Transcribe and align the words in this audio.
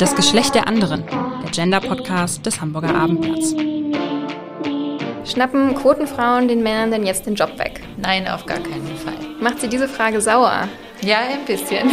Das 0.00 0.16
Geschlecht 0.16 0.54
der 0.54 0.66
anderen, 0.66 1.04
der 1.06 1.50
Gender-Podcast 1.50 2.46
des 2.46 2.58
Hamburger 2.58 2.94
Abendblatts. 2.94 3.54
Schnappen 5.30 5.74
Quotenfrauen 5.74 6.48
den 6.48 6.62
Männern 6.62 6.90
denn 6.90 7.04
jetzt 7.04 7.26
den 7.26 7.34
Job 7.34 7.58
weg? 7.58 7.82
Nein, 7.98 8.26
auf 8.26 8.46
gar 8.46 8.60
keinen 8.60 8.96
Fall. 8.96 9.12
Macht 9.42 9.60
sie 9.60 9.68
diese 9.68 9.86
Frage 9.86 10.22
sauer? 10.22 10.68
Ja, 11.02 11.18
ein 11.18 11.44
bisschen. 11.44 11.90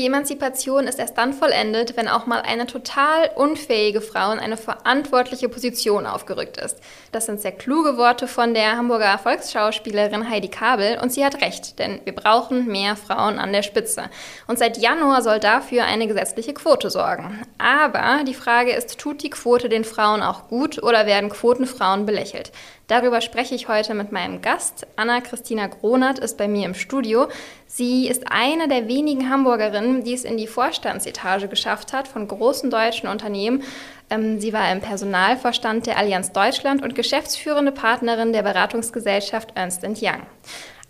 Die 0.00 0.06
Emanzipation 0.06 0.86
ist 0.86 0.98
erst 0.98 1.18
dann 1.18 1.34
vollendet, 1.34 1.94
wenn 1.94 2.08
auch 2.08 2.24
mal 2.24 2.40
eine 2.40 2.64
total 2.64 3.32
unfähige 3.34 4.00
Frau 4.00 4.32
in 4.32 4.38
eine 4.38 4.56
verantwortliche 4.56 5.50
Position 5.50 6.06
aufgerückt 6.06 6.56
ist. 6.56 6.78
Das 7.12 7.26
sind 7.26 7.38
sehr 7.38 7.52
kluge 7.52 7.98
Worte 7.98 8.26
von 8.26 8.54
der 8.54 8.78
Hamburger 8.78 9.18
Volksschauspielerin 9.18 10.30
Heidi 10.30 10.48
Kabel 10.48 10.98
und 11.02 11.12
sie 11.12 11.22
hat 11.22 11.42
recht, 11.42 11.78
denn 11.78 12.00
wir 12.04 12.14
brauchen 12.14 12.66
mehr 12.66 12.96
Frauen 12.96 13.38
an 13.38 13.52
der 13.52 13.62
Spitze. 13.62 14.04
Und 14.46 14.58
seit 14.58 14.78
Januar 14.78 15.20
soll 15.20 15.38
dafür 15.38 15.84
eine 15.84 16.06
gesetzliche 16.06 16.54
Quote 16.54 16.88
sorgen. 16.88 17.42
Aber 17.58 18.24
die 18.24 18.32
Frage 18.32 18.72
ist, 18.72 18.98
tut 18.98 19.22
die 19.22 19.28
Quote 19.28 19.68
den 19.68 19.84
Frauen 19.84 20.22
auch 20.22 20.48
gut 20.48 20.82
oder 20.82 21.04
werden 21.04 21.28
Quotenfrauen 21.28 22.06
belächelt? 22.06 22.52
Darüber 22.86 23.20
spreche 23.20 23.54
ich 23.54 23.68
heute 23.68 23.94
mit 23.94 24.10
meinem 24.10 24.42
Gast. 24.42 24.84
Anna-Christina 24.96 25.68
Gronert 25.68 26.18
ist 26.18 26.36
bei 26.36 26.48
mir 26.48 26.66
im 26.66 26.74
Studio. 26.74 27.28
Sie 27.72 28.08
ist 28.08 28.24
eine 28.28 28.66
der 28.66 28.88
wenigen 28.88 29.30
Hamburgerinnen, 29.30 30.02
die 30.02 30.12
es 30.12 30.24
in 30.24 30.36
die 30.36 30.48
Vorstandsetage 30.48 31.46
geschafft 31.46 31.92
hat 31.92 32.08
von 32.08 32.26
großen 32.26 32.68
deutschen 32.68 33.08
Unternehmen. 33.08 33.62
Ähm, 34.10 34.40
sie 34.40 34.52
war 34.52 34.72
im 34.72 34.80
Personalvorstand 34.80 35.86
der 35.86 35.96
Allianz 35.96 36.32
Deutschland 36.32 36.82
und 36.82 36.96
geschäftsführende 36.96 37.70
Partnerin 37.70 38.32
der 38.32 38.42
Beratungsgesellschaft 38.42 39.52
Ernst 39.54 39.84
Young. 39.84 40.22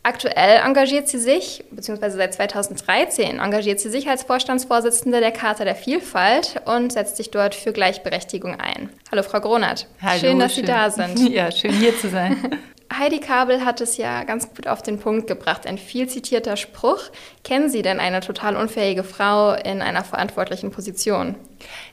Aktuell 0.03 0.63
engagiert 0.65 1.07
sie 1.07 1.19
sich, 1.19 1.63
beziehungsweise 1.71 2.17
seit 2.17 2.33
2013 2.33 3.41
engagiert 3.41 3.79
sie 3.79 3.91
sich 3.91 4.09
als 4.09 4.23
Vorstandsvorsitzende 4.23 5.21
der 5.21 5.33
Charta 5.33 5.65
der 5.65 5.75
Vielfalt 5.75 6.63
und 6.65 6.95
setzt 6.95 7.19
sich 7.19 7.31
dort 7.31 7.55
für 7.55 7.75
Gleichberechtigung 7.75 8.59
ein. 8.59 8.89
Hallo, 9.13 9.23
Frau 9.23 9.41
Gronert. 9.41 9.87
Hallo, 10.01 10.19
schön, 10.19 10.39
dass 10.39 10.55
schön. 10.55 10.65
Sie 10.65 10.73
da 10.73 10.89
sind. 10.89 11.19
Ja, 11.31 11.53
schön 11.53 11.73
hier 11.73 11.95
zu 11.99 12.09
sein. 12.09 12.59
Heidi 12.93 13.21
Kabel 13.21 13.65
hat 13.65 13.81
es 13.81 13.97
ja 13.99 14.25
ganz 14.25 14.53
gut 14.53 14.67
auf 14.67 14.83
den 14.83 14.99
Punkt 14.99 15.29
gebracht, 15.29 15.67
ein 15.67 15.79
viel 15.79 16.09
zitierter 16.09 16.57
Spruch. 16.57 17.01
Kennen 17.45 17.71
Sie 17.71 17.83
denn 17.83 18.01
eine 18.01 18.21
total 18.21 18.57
unfähige 18.57 19.05
Frau 19.05 19.53
in 19.53 19.81
einer 19.81 20.03
verantwortlichen 20.03 20.73
Position? 20.73 21.37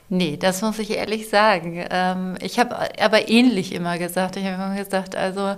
Nee, 0.08 0.36
das 0.36 0.60
muss 0.62 0.78
ich 0.78 0.90
ehrlich 0.90 1.28
sagen. 1.28 1.84
Ähm, 1.90 2.36
ich 2.40 2.58
habe 2.58 2.76
aber 3.00 3.28
ähnlich 3.28 3.72
immer 3.72 3.98
gesagt. 3.98 4.36
Ich 4.36 4.44
habe 4.44 4.54
immer 4.54 4.82
gesagt, 4.82 5.14
also 5.14 5.56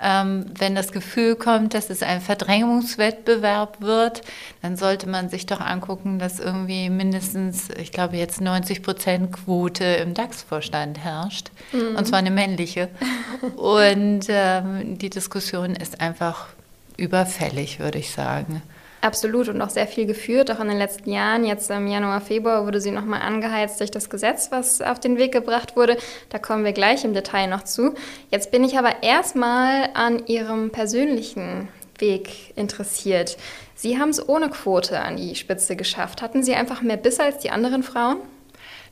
ähm, 0.00 0.46
wenn 0.58 0.74
das 0.74 0.92
Gefühl 0.92 1.36
kommt, 1.36 1.74
dass 1.74 1.90
es 1.90 2.02
ein 2.02 2.20
Verdrängungswettbewerb 2.20 3.80
wird, 3.80 4.22
dann 4.62 4.76
sollte 4.76 5.08
man 5.08 5.28
sich 5.28 5.46
doch 5.46 5.60
angucken, 5.60 6.18
dass 6.18 6.38
irgendwie 6.38 6.90
mindestens, 6.90 7.68
ich 7.70 7.92
glaube 7.92 8.16
jetzt 8.16 8.40
90 8.40 8.82
Prozent 8.82 9.32
Quote 9.32 9.84
im 9.84 10.14
DAX-Vorstand 10.14 10.98
herrscht. 10.98 11.50
Mhm. 11.72 11.96
Und 11.96 12.06
zwar 12.06 12.18
eine 12.18 12.30
männliche. 12.30 12.88
Und 13.56 14.26
ähm, 14.28 14.98
die 14.98 15.10
Diskussion 15.10 15.74
ist 15.74 16.00
einfach 16.00 16.48
überfällig, 16.96 17.78
würde 17.78 17.98
ich 17.98 18.10
sagen. 18.10 18.62
Absolut 19.00 19.48
und 19.48 19.60
auch 19.60 19.70
sehr 19.70 19.86
viel 19.86 20.06
geführt, 20.06 20.50
auch 20.50 20.60
in 20.60 20.68
den 20.68 20.78
letzten 20.78 21.10
Jahren. 21.10 21.44
Jetzt 21.44 21.70
im 21.70 21.86
Januar, 21.86 22.20
Februar 22.20 22.66
wurde 22.66 22.80
sie 22.80 22.90
nochmal 22.90 23.20
angeheizt 23.20 23.78
durch 23.80 23.90
das 23.90 24.10
Gesetz, 24.10 24.50
was 24.50 24.80
auf 24.80 24.98
den 24.98 25.18
Weg 25.18 25.32
gebracht 25.32 25.76
wurde. 25.76 25.96
Da 26.30 26.38
kommen 26.38 26.64
wir 26.64 26.72
gleich 26.72 27.04
im 27.04 27.14
Detail 27.14 27.46
noch 27.46 27.64
zu. 27.64 27.94
Jetzt 28.30 28.50
bin 28.50 28.64
ich 28.64 28.78
aber 28.78 29.02
erstmal 29.02 29.90
an 29.94 30.26
Ihrem 30.26 30.70
persönlichen 30.70 31.68
Weg 31.98 32.56
interessiert. 32.56 33.36
Sie 33.74 33.98
haben 33.98 34.08
es 34.08 34.26
ohne 34.26 34.48
Quote 34.48 34.98
an 35.00 35.16
die 35.16 35.34
Spitze 35.34 35.76
geschafft. 35.76 36.22
Hatten 36.22 36.42
Sie 36.42 36.54
einfach 36.54 36.80
mehr 36.82 36.96
Biss 36.96 37.20
als 37.20 37.38
die 37.38 37.50
anderen 37.50 37.82
Frauen? 37.82 38.16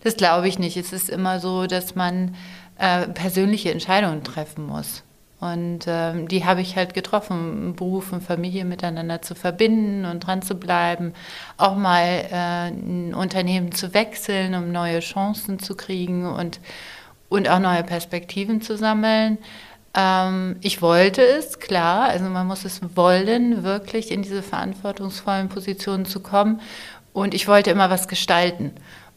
Das 0.03 0.17
glaube 0.17 0.49
ich 0.49 0.59
nicht. 0.59 0.77
Es 0.77 0.93
ist 0.93 1.09
immer 1.09 1.41
so, 1.41 1.67
dass 1.67 1.95
man 1.95 2.37
äh, 2.79 3.09
persönliche 3.09 3.71
Entscheidungen 3.71 4.23
treffen 4.23 4.67
muss. 4.67 5.03
Und 5.45 5.85
ähm, 5.87 6.27
die 6.27 6.47
habe 6.47 6.63
ich 6.63 6.75
halt 6.75 6.95
getroffen, 6.95 7.75
Beruf 7.77 8.13
und 8.13 8.23
Familie 8.23 8.65
miteinander 8.65 9.21
zu 9.21 9.35
verbinden 9.35 10.07
und 10.07 10.21
dran 10.21 10.41
zu 10.41 10.55
bleiben, 10.55 11.13
auch 11.59 11.77
mal 11.77 12.25
äh, 12.31 12.69
ein 12.69 13.13
Unternehmen 13.15 13.71
zu 13.73 13.93
wechseln, 13.93 14.55
um 14.55 14.73
neue 14.73 15.01
Chancen 15.01 15.59
zu 15.59 15.77
kriegen 15.77 16.27
und, 16.27 16.61
und 17.29 17.51
auch 17.51 17.59
neue 17.59 17.83
Perspektiven 17.83 18.63
zu 18.63 18.79
sammeln. 18.79 19.37
Ähm, 19.95 20.57
ich 20.63 20.81
wollte 20.81 21.21
es, 21.21 21.59
klar, 21.59 22.05
also 22.09 22.25
man 22.25 22.47
muss 22.47 22.65
es 22.65 22.81
wollen, 22.97 23.65
wirklich 23.65 24.11
in 24.11 24.23
diese 24.23 24.43
verantwortungsvollen 24.43 25.51
Positionen 25.51 26.07
zu 26.07 26.21
kommen. 26.21 26.63
Und 27.13 27.35
ich 27.35 27.49
wollte 27.49 27.71
immer 27.71 27.91
was 27.91 28.09
gestalten. 28.09 28.73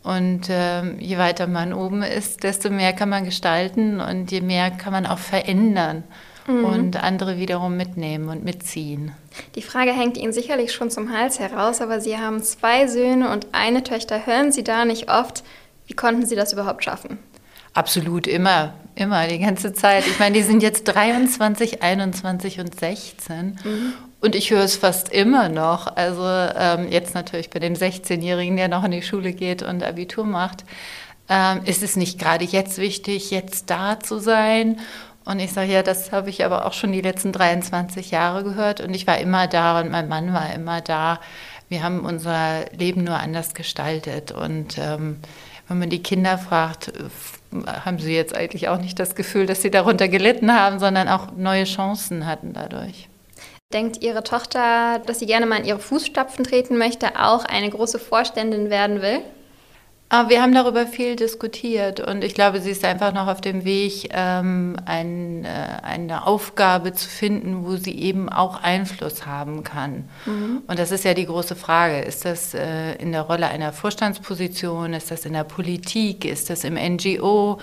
Und 0.08 0.50
äh, 0.50 0.94
je 1.00 1.18
weiter 1.18 1.48
man 1.48 1.74
oben 1.74 2.02
ist, 2.02 2.44
desto 2.44 2.70
mehr 2.70 2.94
kann 2.94 3.10
man 3.10 3.26
gestalten 3.26 4.00
und 4.00 4.32
je 4.32 4.40
mehr 4.40 4.72
kann 4.72 4.94
man 4.94 5.06
auch 5.06 5.18
verändern 5.18 6.06
mhm. 6.48 6.64
und 6.64 7.04
andere 7.04 7.38
wiederum 7.40 7.76
mitnehmen 7.76 8.30
und 8.30 8.46
mitziehen. 8.46 9.12
Die 9.56 9.62
Frage 9.62 9.92
hängt 9.92 10.16
Ihnen 10.16 10.32
sicherlich 10.32 10.72
schon 10.72 10.90
zum 10.90 11.12
Hals 11.12 11.40
heraus, 11.40 11.82
aber 11.82 12.00
Sie 12.00 12.18
haben 12.18 12.42
zwei 12.42 12.88
Söhne 12.88 13.30
und 13.32 13.48
eine 13.52 13.84
Töchter. 13.84 14.26
Hören 14.26 14.54
Sie 14.54 14.64
da 14.64 14.86
nicht 14.86 15.12
oft? 15.12 15.44
Wie 15.88 15.94
konnten 15.94 16.26
Sie 16.26 16.38
das 16.38 16.54
überhaupt 16.54 16.86
schaffen? 16.86 17.20
Absolut, 17.74 18.28
immer, 18.28 18.76
immer, 18.96 19.28
die 19.28 19.40
ganze 19.40 19.74
Zeit. 19.74 20.08
Ich 20.08 20.20
meine, 20.20 20.36
die 20.36 20.44
sind 20.44 20.64
jetzt 20.64 20.86
23, 20.86 21.84
21 21.84 22.62
und 22.62 22.80
16. 22.80 23.60
Mhm. 23.62 23.94
Und 24.28 24.36
ich 24.36 24.52
höre 24.52 24.66
es 24.66 24.76
fast 24.76 25.08
immer 25.08 25.48
noch. 25.48 25.88
Also 25.96 26.22
ähm, 26.26 26.92
jetzt 26.92 27.16
natürlich 27.16 27.50
bei 27.50 27.60
dem 27.60 27.76
16-Jährigen, 27.76 28.58
der 28.58 28.68
noch 28.68 28.84
in 28.84 28.92
die 28.92 29.02
Schule 29.02 29.32
geht 29.32 29.64
und 29.64 29.82
Abitur 29.82 30.26
macht, 30.26 30.66
ähm, 31.30 31.62
ist 31.64 31.82
es 31.82 31.96
nicht 31.96 32.20
gerade 32.20 32.44
jetzt 32.44 32.78
wichtig, 32.78 33.32
jetzt 33.32 33.70
da 33.70 34.02
zu 34.02 34.20
sein. 34.20 34.82
Und 35.24 35.40
ich 35.40 35.54
sage, 35.54 35.72
ja, 35.72 35.82
das 35.82 36.12
habe 36.12 36.30
ich 36.30 36.44
aber 36.44 36.66
auch 36.66 36.74
schon 36.74 36.92
die 36.92 37.00
letzten 37.00 37.32
23 37.32 38.12
Jahre 38.12 38.44
gehört. 38.44 38.82
Und 38.82 38.94
ich 38.94 39.08
war 39.08 39.18
immer 39.18 39.48
da 39.48 39.80
und 39.80 39.92
mein 39.92 40.10
Mann 40.10 40.34
war 40.34 40.54
immer 40.54 40.82
da. 40.82 41.22
Wir 41.70 41.82
haben 41.82 42.02
unser 42.02 42.66
Leben 42.78 43.06
nur 43.06 43.16
anders 43.16 43.54
gestaltet. 43.54 44.34
Und 44.34 44.78
ähm, 44.78 45.20
wenn 45.70 45.80
man 45.80 45.90
die 45.90 46.04
Kinder 46.04 46.38
fragt, 46.38 46.92
haben 47.66 48.00
sie 48.00 48.14
jetzt 48.14 48.36
eigentlich 48.36 48.68
auch 48.68 48.82
nicht 48.82 49.00
das 49.00 49.16
Gefühl, 49.16 49.46
dass 49.46 49.62
sie 49.62 49.72
darunter 49.72 50.10
gelitten 50.10 50.52
haben, 50.54 50.80
sondern 50.80 51.08
auch 51.08 51.32
neue 51.38 51.64
Chancen 51.64 52.26
hatten 52.26 52.52
dadurch. 52.52 53.08
Denkt 53.74 54.02
Ihre 54.02 54.24
Tochter, 54.24 55.00
dass 55.00 55.20
sie 55.20 55.26
gerne 55.26 55.46
mal 55.46 55.58
in 55.58 55.66
ihre 55.66 55.80
Fußstapfen 55.80 56.46
treten 56.46 56.78
möchte, 56.78 57.20
auch 57.22 57.44
eine 57.44 57.70
große 57.70 58.00
Vorständin 58.00 58.70
werden 58.70 59.02
will? 59.02 59.20
Ah, 60.08 60.30
wir 60.30 60.42
haben 60.42 60.54
darüber 60.54 60.88
viel 60.88 61.18
diskutiert 61.18 62.00
und 62.00 62.24
ich 62.24 62.34
glaube, 62.34 62.62
sie 62.62 62.72
ist 62.72 62.86
einfach 62.86 63.12
noch 63.12 63.28
auf 63.28 63.42
dem 63.42 63.66
Weg, 63.66 64.08
ähm, 64.14 64.78
ein, 64.86 65.44
äh, 65.44 65.50
eine 65.84 66.26
Aufgabe 66.26 66.94
zu 66.94 67.10
finden, 67.10 67.66
wo 67.66 67.76
sie 67.76 67.92
eben 68.00 68.30
auch 68.30 68.64
Einfluss 68.64 69.26
haben 69.26 69.66
kann. 69.66 70.08
Mhm. 70.26 70.64
Und 70.66 70.80
das 70.80 70.94
ist 70.94 71.04
ja 71.04 71.14
die 71.14 71.26
große 71.26 71.58
Frage. 71.58 72.00
Ist 72.00 72.24
das 72.24 72.54
äh, 72.54 72.94
in 72.94 73.12
der 73.12 73.24
Rolle 73.24 73.48
einer 73.48 73.74
Vorstandsposition? 73.74 74.94
Ist 74.94 75.12
das 75.12 75.26
in 75.26 75.34
der 75.34 75.44
Politik? 75.44 76.24
Ist 76.24 76.50
das 76.50 76.64
im 76.64 76.76
NGO? 76.76 77.60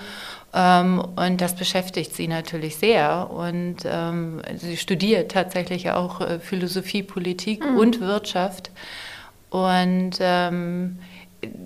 Ähm, 0.55 1.03
und 1.15 1.41
das 1.41 1.55
beschäftigt 1.55 2.15
sie 2.15 2.27
natürlich 2.27 2.77
sehr. 2.77 3.29
Und 3.29 3.77
ähm, 3.85 4.41
sie 4.55 4.77
studiert 4.77 5.31
tatsächlich 5.31 5.91
auch 5.91 6.21
äh, 6.21 6.39
Philosophie, 6.39 7.03
Politik 7.03 7.63
mhm. 7.63 7.77
und 7.77 7.99
Wirtschaft. 7.99 8.71
Und 9.49 10.17
ähm, 10.19 10.99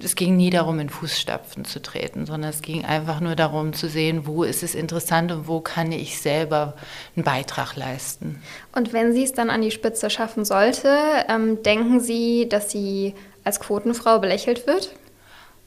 es 0.04 0.16
ging 0.16 0.36
nie 0.36 0.50
darum, 0.50 0.80
in 0.80 0.90
Fußstapfen 0.90 1.66
zu 1.66 1.82
treten, 1.82 2.26
sondern 2.26 2.50
es 2.50 2.62
ging 2.62 2.84
einfach 2.84 3.20
nur 3.20 3.36
darum 3.36 3.74
zu 3.74 3.88
sehen, 3.88 4.26
wo 4.26 4.44
ist 4.44 4.64
es 4.64 4.76
interessant 4.76 5.32
und 5.32 5.48
wo 5.48 5.60
kann 5.62 5.92
ich 5.92 6.20
selber 6.20 6.74
einen 7.16 7.24
Beitrag 7.24 7.76
leisten. 7.76 8.42
Und 8.76 8.92
wenn 8.92 9.14
sie 9.14 9.24
es 9.24 9.34
dann 9.34 9.50
an 9.50 9.62
die 9.62 9.72
Spitze 9.72 10.10
schaffen 10.10 10.46
sollte, 10.46 10.98
ähm, 11.28 11.62
denken 11.64 12.00
Sie, 12.00 12.50
dass 12.50 12.72
sie 12.72 13.14
als 13.44 13.60
Quotenfrau 13.60 14.20
belächelt 14.20 14.68
wird? 14.68 14.94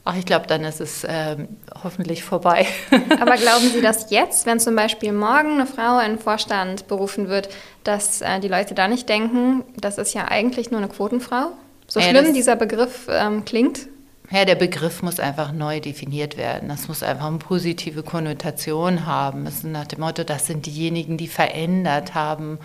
Ach, 0.05 0.17
ich 0.17 0.25
glaube, 0.25 0.47
dann 0.47 0.65
ist 0.65 0.81
es 0.81 1.05
ähm, 1.07 1.47
hoffentlich 1.81 2.23
vorbei. 2.23 2.65
Aber 3.21 3.37
glauben 3.37 3.69
Sie, 3.73 3.81
dass 3.81 4.11
jetzt, 4.11 4.45
wenn 4.45 4.59
zum 4.59 4.75
Beispiel 4.75 5.13
morgen 5.13 5.53
eine 5.53 5.65
Frau 5.65 5.99
in 5.99 6.13
den 6.13 6.19
Vorstand 6.19 6.87
berufen 6.87 7.29
wird, 7.29 7.47
dass 7.85 8.21
äh, 8.21 8.41
die 8.41 8.49
Leute 8.49 8.73
da 8.73 8.89
nicht 8.89 9.07
denken, 9.07 9.63
das 9.77 9.97
ist 9.97 10.13
ja 10.13 10.25
eigentlich 10.27 10.71
nur 10.71 10.81
eine 10.81 10.89
Quotenfrau? 10.89 11.53
So 11.87 12.01
ja, 12.01 12.07
schlimm 12.07 12.33
dieser 12.33 12.57
Begriff 12.57 13.07
ähm, 13.09 13.45
klingt? 13.45 13.87
Ja, 14.29 14.45
der 14.45 14.55
Begriff 14.55 15.03
muss 15.03 15.19
einfach 15.19 15.51
neu 15.51 15.79
definiert 15.79 16.37
werden. 16.37 16.67
Das 16.67 16.87
muss 16.87 17.03
einfach 17.03 17.27
eine 17.27 17.37
positive 17.37 18.03
Konnotation 18.03 19.05
haben. 19.05 19.45
Es 19.45 19.57
ist 19.57 19.65
nach 19.65 19.85
dem 19.85 19.99
Motto, 19.99 20.23
das 20.23 20.47
sind 20.47 20.65
diejenigen, 20.65 21.17
die 21.17 21.27
verändert 21.27 22.13
haben 22.13 22.57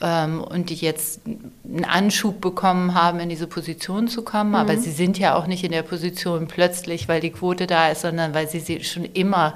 ähm, 0.00 0.42
und 0.42 0.70
die 0.70 0.74
jetzt 0.74 1.20
einen 1.26 1.84
Anschub 1.84 2.40
bekommen 2.40 2.94
haben, 2.94 3.20
in 3.20 3.28
diese 3.28 3.46
Position 3.46 4.08
zu 4.08 4.22
kommen. 4.22 4.50
Mhm. 4.50 4.56
Aber 4.56 4.76
sie 4.76 4.92
sind 4.92 5.18
ja 5.18 5.34
auch 5.34 5.46
nicht 5.46 5.64
in 5.64 5.72
der 5.72 5.82
Position 5.82 6.48
plötzlich, 6.48 7.08
weil 7.08 7.20
die 7.20 7.30
Quote 7.30 7.66
da 7.66 7.88
ist, 7.88 8.02
sondern 8.02 8.34
weil 8.34 8.48
sie 8.48 8.60
sie 8.60 8.82
schon 8.82 9.04
immer 9.04 9.54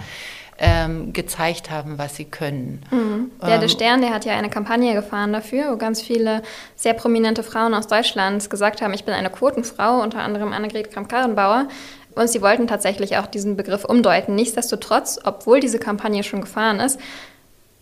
ähm, 0.58 1.12
gezeigt 1.12 1.70
haben, 1.70 1.99
was 1.99 2.17
sie 2.17 2.26
können. 2.26 2.82
Mhm. 2.91 3.31
Der, 3.41 3.58
der 3.58 3.62
ähm, 3.62 3.69
Stern, 3.69 4.00
der 4.00 4.11
hat 4.11 4.25
ja 4.25 4.35
eine 4.35 4.50
Kampagne 4.50 4.94
gefahren 4.94 5.32
dafür, 5.32 5.73
wo 5.73 5.76
ganz 5.76 6.00
viele 6.00 6.43
sehr 6.76 6.94
prominente 6.94 7.43
Frauen 7.43 7.75
aus 7.75 7.87
Deutschland 7.87 8.49
gesagt 8.50 8.81
haben, 8.82 8.94
ich 8.94 9.05
bin 9.05 9.14
eine 9.14 9.31
Quotenfrau, 9.31 10.00
unter 10.00 10.20
anderem 10.20 10.52
Annegret 10.52 10.93
Kramp-Karrenbauer. 10.93 11.69
Und 12.14 12.31
sie 12.31 12.43
wollten 12.43 12.69
tatsächlich 12.69 13.17
auch 13.17 13.26
diesen 13.26 13.56
Begriff 13.56 13.85
umdeuten. 13.85 14.37
Nichtsdestotrotz, 14.37 15.19
obwohl 15.25 15.58
diese 15.58 15.81
Kampagne 15.81 16.23
schon 16.23 16.43
gefahren 16.43 16.79
ist, 16.79 17.00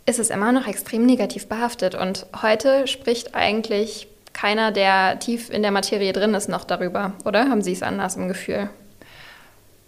ist 0.06 0.18
es 0.18 0.30
immer 0.30 0.52
noch 0.52 0.66
extrem 0.66 1.06
negativ 1.06 1.46
behaftet. 1.46 1.94
Und 1.94 2.26
heute 2.42 2.86
spricht 2.86 3.34
eigentlich 3.34 4.08
keiner, 4.32 4.72
der 4.72 5.18
tief 5.18 5.50
in 5.50 5.62
der 5.62 5.70
Materie 5.70 6.12
drin 6.12 6.34
ist, 6.34 6.48
noch 6.48 6.64
darüber, 6.64 7.12
oder? 7.24 7.48
Haben 7.48 7.62
Sie 7.62 7.72
es 7.72 7.82
anders 7.82 8.16
im 8.16 8.28
Gefühl? 8.28 8.70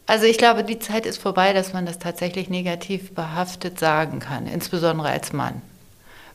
Also 0.07 0.27
ich 0.27 0.37
glaube, 0.37 0.65
die 0.65 0.79
Zeit 0.79 1.07
ist 1.07 1.19
vorbei, 1.19 1.55
dass 1.55 1.73
man 1.73 1.87
das 1.87 1.99
tatsächlich 1.99 2.51
negativ 2.51 3.15
behaftet 3.15 3.79
sagen 3.79 4.19
kann, 4.19 4.47
insbesondere 4.47 5.09
als 5.09 5.33
Mann 5.33 5.63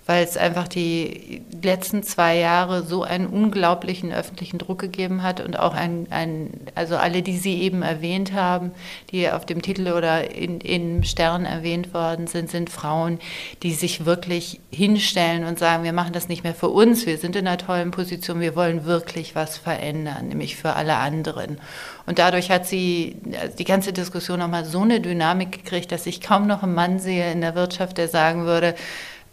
weil 0.10 0.24
es 0.24 0.38
einfach 0.38 0.68
die 0.68 1.44
letzten 1.62 2.02
zwei 2.02 2.36
Jahre 2.36 2.82
so 2.82 3.04
einen 3.04 3.28
unglaublichen 3.28 4.12
öffentlichen 4.12 4.58
Druck 4.58 4.80
gegeben 4.80 5.22
hat 5.22 5.40
und 5.40 5.60
auch 5.60 5.76
ein, 5.76 6.08
ein 6.10 6.50
also 6.74 6.98
alle, 6.98 7.22
die 7.22 7.38
Sie 7.38 7.62
eben 7.62 7.84
erwähnt 7.84 8.34
haben, 8.34 8.72
die 9.12 9.30
auf 9.30 9.46
dem 9.46 9.62
Titel 9.62 9.88
oder 9.92 10.34
in, 10.34 10.62
in 10.62 11.04
Stern 11.04 11.46
erwähnt 11.46 11.94
worden 11.94 12.26
sind, 12.26 12.50
sind 12.50 12.72
Frauen, 12.72 13.20
die 13.62 13.72
sich 13.72 14.08
wirklich 14.08 14.60
hinstellen 14.72 15.44
und 15.44 15.60
sagen, 15.60 15.84
wir 15.84 15.94
machen 15.94 16.14
das 16.14 16.28
nicht 16.28 16.44
mehr 16.44 16.56
für 16.56 16.70
uns, 16.70 17.06
wir 17.06 17.20
sind 17.20 17.36
in 17.36 17.46
einer 17.46 17.60
tollen 17.60 17.92
Position, 17.92 18.40
wir 18.40 18.56
wollen 18.56 18.86
wirklich 18.86 19.36
was 19.36 19.60
verändern, 19.60 20.30
nämlich 20.30 20.56
für 20.56 20.74
alle 20.74 20.96
anderen. 20.96 21.60
Und 22.08 22.18
dadurch 22.18 22.50
hat 22.50 22.66
sie 22.66 23.18
die 23.60 23.64
ganze 23.64 23.94
Diskussion 23.94 24.40
nochmal 24.40 24.66
so 24.66 24.82
eine 24.82 25.02
Dynamik 25.02 25.52
gekriegt, 25.52 25.92
dass 25.92 26.08
ich 26.08 26.20
kaum 26.20 26.48
noch 26.48 26.64
einen 26.64 26.74
Mann 26.74 26.98
sehe 26.98 27.32
in 27.32 27.42
der 27.42 27.54
Wirtschaft, 27.54 28.00
der 28.00 28.08
sagen 28.08 28.46
würde, 28.46 28.74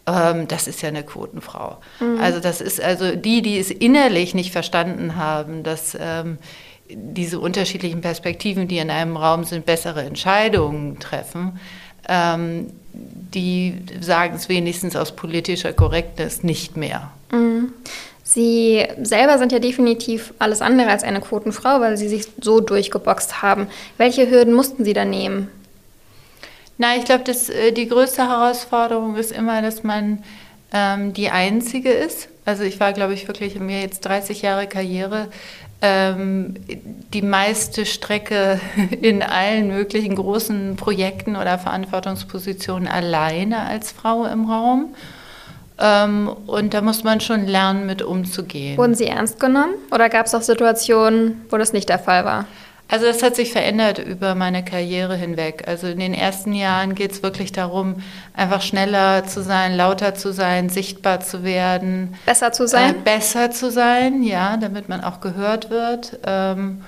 ähm, 0.07 0.47
das 0.47 0.67
ist 0.67 0.81
ja 0.81 0.89
eine 0.89 1.03
Quotenfrau. 1.03 1.77
Mhm. 1.99 2.19
Also 2.19 2.39
das 2.39 2.61
ist 2.61 2.81
also 2.81 3.15
die, 3.15 3.41
die 3.41 3.59
es 3.59 3.69
innerlich 3.69 4.33
nicht 4.33 4.51
verstanden 4.51 5.17
haben, 5.17 5.63
dass 5.63 5.95
ähm, 5.99 6.37
diese 6.89 7.39
unterschiedlichen 7.39 8.01
Perspektiven, 8.01 8.67
die 8.67 8.77
in 8.77 8.89
einem 8.89 9.17
Raum 9.17 9.43
sind, 9.43 9.65
bessere 9.65 10.03
Entscheidungen 10.03 10.99
treffen. 10.99 11.59
Ähm, 12.07 12.71
die 12.93 13.75
sagen 13.99 14.35
es 14.35 14.49
wenigstens 14.49 14.95
aus 14.95 15.15
politischer 15.15 15.73
Korrektness 15.73 16.41
nicht 16.41 16.77
mehr. 16.77 17.11
Mhm. 17.31 17.73
Sie 18.23 18.85
selber 19.01 19.37
sind 19.37 19.51
ja 19.51 19.59
definitiv 19.59 20.33
alles 20.39 20.61
andere 20.61 20.89
als 20.89 21.03
eine 21.03 21.21
Quotenfrau, 21.21 21.79
weil 21.79 21.95
Sie 21.97 22.09
sich 22.09 22.25
so 22.41 22.59
durchgeboxt 22.59 23.41
haben. 23.41 23.67
Welche 23.97 24.29
Hürden 24.29 24.53
mussten 24.53 24.83
Sie 24.83 24.93
da 24.93 25.05
nehmen? 25.05 25.49
Na, 26.77 26.95
ich 26.95 27.05
glaube, 27.05 27.23
äh, 27.31 27.71
die 27.71 27.87
größte 27.87 28.27
Herausforderung 28.27 29.15
ist 29.15 29.31
immer, 29.31 29.61
dass 29.61 29.83
man 29.83 30.23
ähm, 30.71 31.13
die 31.13 31.29
Einzige 31.29 31.91
ist. 31.91 32.29
Also 32.45 32.63
ich 32.63 32.79
war, 32.79 32.93
glaube 32.93 33.13
ich, 33.13 33.27
wirklich 33.27 33.55
in 33.55 33.65
mir 33.65 33.81
jetzt 33.81 34.01
30 34.01 34.41
Jahre 34.41 34.67
Karriere 34.67 35.29
ähm, 35.81 36.55
die 37.13 37.21
meiste 37.21 37.85
Strecke 37.85 38.59
in 39.01 39.21
allen 39.21 39.67
möglichen 39.67 40.15
großen 40.15 40.75
Projekten 40.75 41.35
oder 41.35 41.59
Verantwortungspositionen 41.59 42.87
alleine 42.87 43.61
als 43.61 43.91
Frau 43.91 44.25
im 44.25 44.49
Raum. 44.49 44.95
Ähm, 45.79 46.29
und 46.47 46.73
da 46.73 46.81
muss 46.81 47.03
man 47.03 47.21
schon 47.21 47.45
lernen, 47.45 47.85
mit 47.85 48.01
umzugehen. 48.01 48.77
Wurden 48.77 48.95
Sie 48.95 49.05
ernst 49.05 49.39
genommen 49.39 49.73
oder 49.91 50.09
gab 50.09 50.25
es 50.25 50.33
auch 50.33 50.41
Situationen, 50.41 51.45
wo 51.49 51.57
das 51.57 51.73
nicht 51.73 51.89
der 51.89 51.99
Fall 51.99 52.25
war? 52.25 52.45
Also 52.89 53.05
das 53.05 53.21
hat 53.21 53.35
sich 53.35 53.51
verändert 53.51 53.99
über 53.99 54.33
meine 54.33 54.63
Karriere 54.63 55.15
hinweg. 55.15 55.63
Also 55.67 55.87
in 55.87 55.99
den 55.99 56.13
ersten 56.13 56.53
Jahren 56.53 56.95
geht 56.95 57.11
es 57.11 57.23
wirklich 57.23 57.51
darum, 57.51 57.95
einfach 58.33 58.61
schneller 58.61 59.25
zu 59.25 59.43
sein, 59.43 59.75
lauter 59.75 60.15
zu 60.15 60.31
sein, 60.31 60.69
sichtbar 60.69 61.19
zu 61.19 61.43
werden. 61.43 62.15
Besser 62.25 62.53
zu 62.53 62.65
sein? 62.67 62.95
Äh, 62.95 62.99
besser 63.03 63.51
zu 63.51 63.71
sein, 63.71 64.23
ja, 64.23 64.55
damit 64.55 64.87
man 64.87 65.03
auch 65.03 65.19
gehört 65.19 65.69
wird. 65.69 66.19
Ähm, 66.25 66.81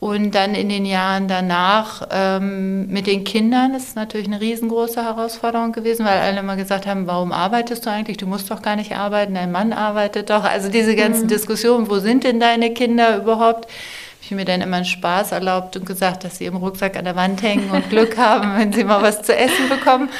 und 0.00 0.32
dann 0.34 0.54
in 0.54 0.68
den 0.68 0.86
Jahren 0.86 1.26
danach 1.26 2.06
ähm, 2.12 2.86
mit 2.88 3.08
den 3.08 3.24
Kindern 3.24 3.74
ist 3.74 3.96
natürlich 3.96 4.28
eine 4.28 4.40
riesengroße 4.40 5.02
Herausforderung 5.02 5.72
gewesen, 5.72 6.06
weil 6.06 6.20
alle 6.20 6.38
immer 6.38 6.54
gesagt 6.54 6.86
haben, 6.86 7.08
warum 7.08 7.32
arbeitest 7.32 7.84
du 7.84 7.90
eigentlich? 7.90 8.16
Du 8.16 8.26
musst 8.26 8.48
doch 8.50 8.62
gar 8.62 8.76
nicht 8.76 8.94
arbeiten, 8.94 9.34
dein 9.34 9.50
Mann 9.50 9.72
arbeitet 9.72 10.30
doch. 10.30 10.44
Also 10.44 10.68
diese 10.68 10.94
ganzen 10.94 11.24
mhm. 11.24 11.28
Diskussionen, 11.28 11.90
wo 11.90 11.98
sind 11.98 12.22
denn 12.22 12.38
deine 12.38 12.72
Kinder 12.74 13.16
überhaupt? 13.16 13.68
Ich 14.22 14.30
mir 14.30 14.44
dann 14.44 14.60
immer 14.60 14.76
einen 14.76 14.84
Spaß 14.84 15.32
erlaubt 15.32 15.76
und 15.76 15.86
gesagt, 15.86 16.24
dass 16.24 16.38
sie 16.38 16.46
im 16.46 16.56
Rucksack 16.56 16.96
an 16.96 17.04
der 17.04 17.16
Wand 17.16 17.42
hängen 17.42 17.70
und 17.70 17.88
Glück 17.88 18.16
haben, 18.18 18.58
wenn 18.58 18.72
sie 18.72 18.84
mal 18.84 19.02
was 19.02 19.22
zu 19.22 19.34
essen 19.34 19.68
bekommen. 19.68 20.10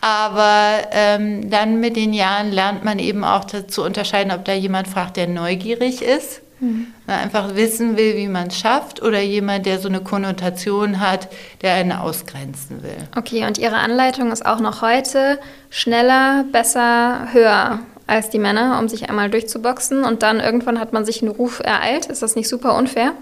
Aber 0.00 0.78
ähm, 0.92 1.50
dann 1.50 1.80
mit 1.80 1.96
den 1.96 2.12
Jahren 2.12 2.52
lernt 2.52 2.84
man 2.84 2.98
eben 2.98 3.24
auch 3.24 3.44
zu 3.44 3.84
unterscheiden, 3.84 4.32
ob 4.32 4.44
da 4.44 4.52
jemand 4.52 4.88
fragt, 4.88 5.16
der 5.16 5.26
neugierig 5.26 6.00
ist, 6.00 6.40
mhm. 6.60 6.86
einfach 7.06 7.54
wissen 7.54 7.96
will, 7.96 8.16
wie 8.16 8.28
man 8.28 8.48
es 8.48 8.58
schafft, 8.58 9.02
oder 9.02 9.20
jemand, 9.20 9.66
der 9.66 9.78
so 9.78 9.88
eine 9.88 10.00
Konnotation 10.00 11.00
hat, 11.00 11.28
der 11.62 11.74
einen 11.74 11.92
ausgrenzen 11.92 12.82
will. 12.82 12.96
Okay, 13.16 13.46
und 13.46 13.58
Ihre 13.58 13.76
Anleitung 13.76 14.32
ist 14.32 14.46
auch 14.46 14.60
noch 14.60 14.80
heute 14.80 15.38
schneller, 15.68 16.44
besser, 16.50 17.28
höher 17.32 17.80
als 18.06 18.30
die 18.30 18.38
Männer, 18.38 18.78
um 18.80 18.88
sich 18.88 19.08
einmal 19.08 19.30
durchzuboxen 19.30 20.02
und 20.02 20.22
dann 20.22 20.40
irgendwann 20.40 20.80
hat 20.80 20.92
man 20.92 21.04
sich 21.04 21.22
einen 21.22 21.30
Ruf 21.30 21.60
ereilt. 21.60 22.06
Ist 22.06 22.22
das 22.22 22.34
nicht 22.34 22.48
super 22.48 22.74
unfair? 22.74 23.12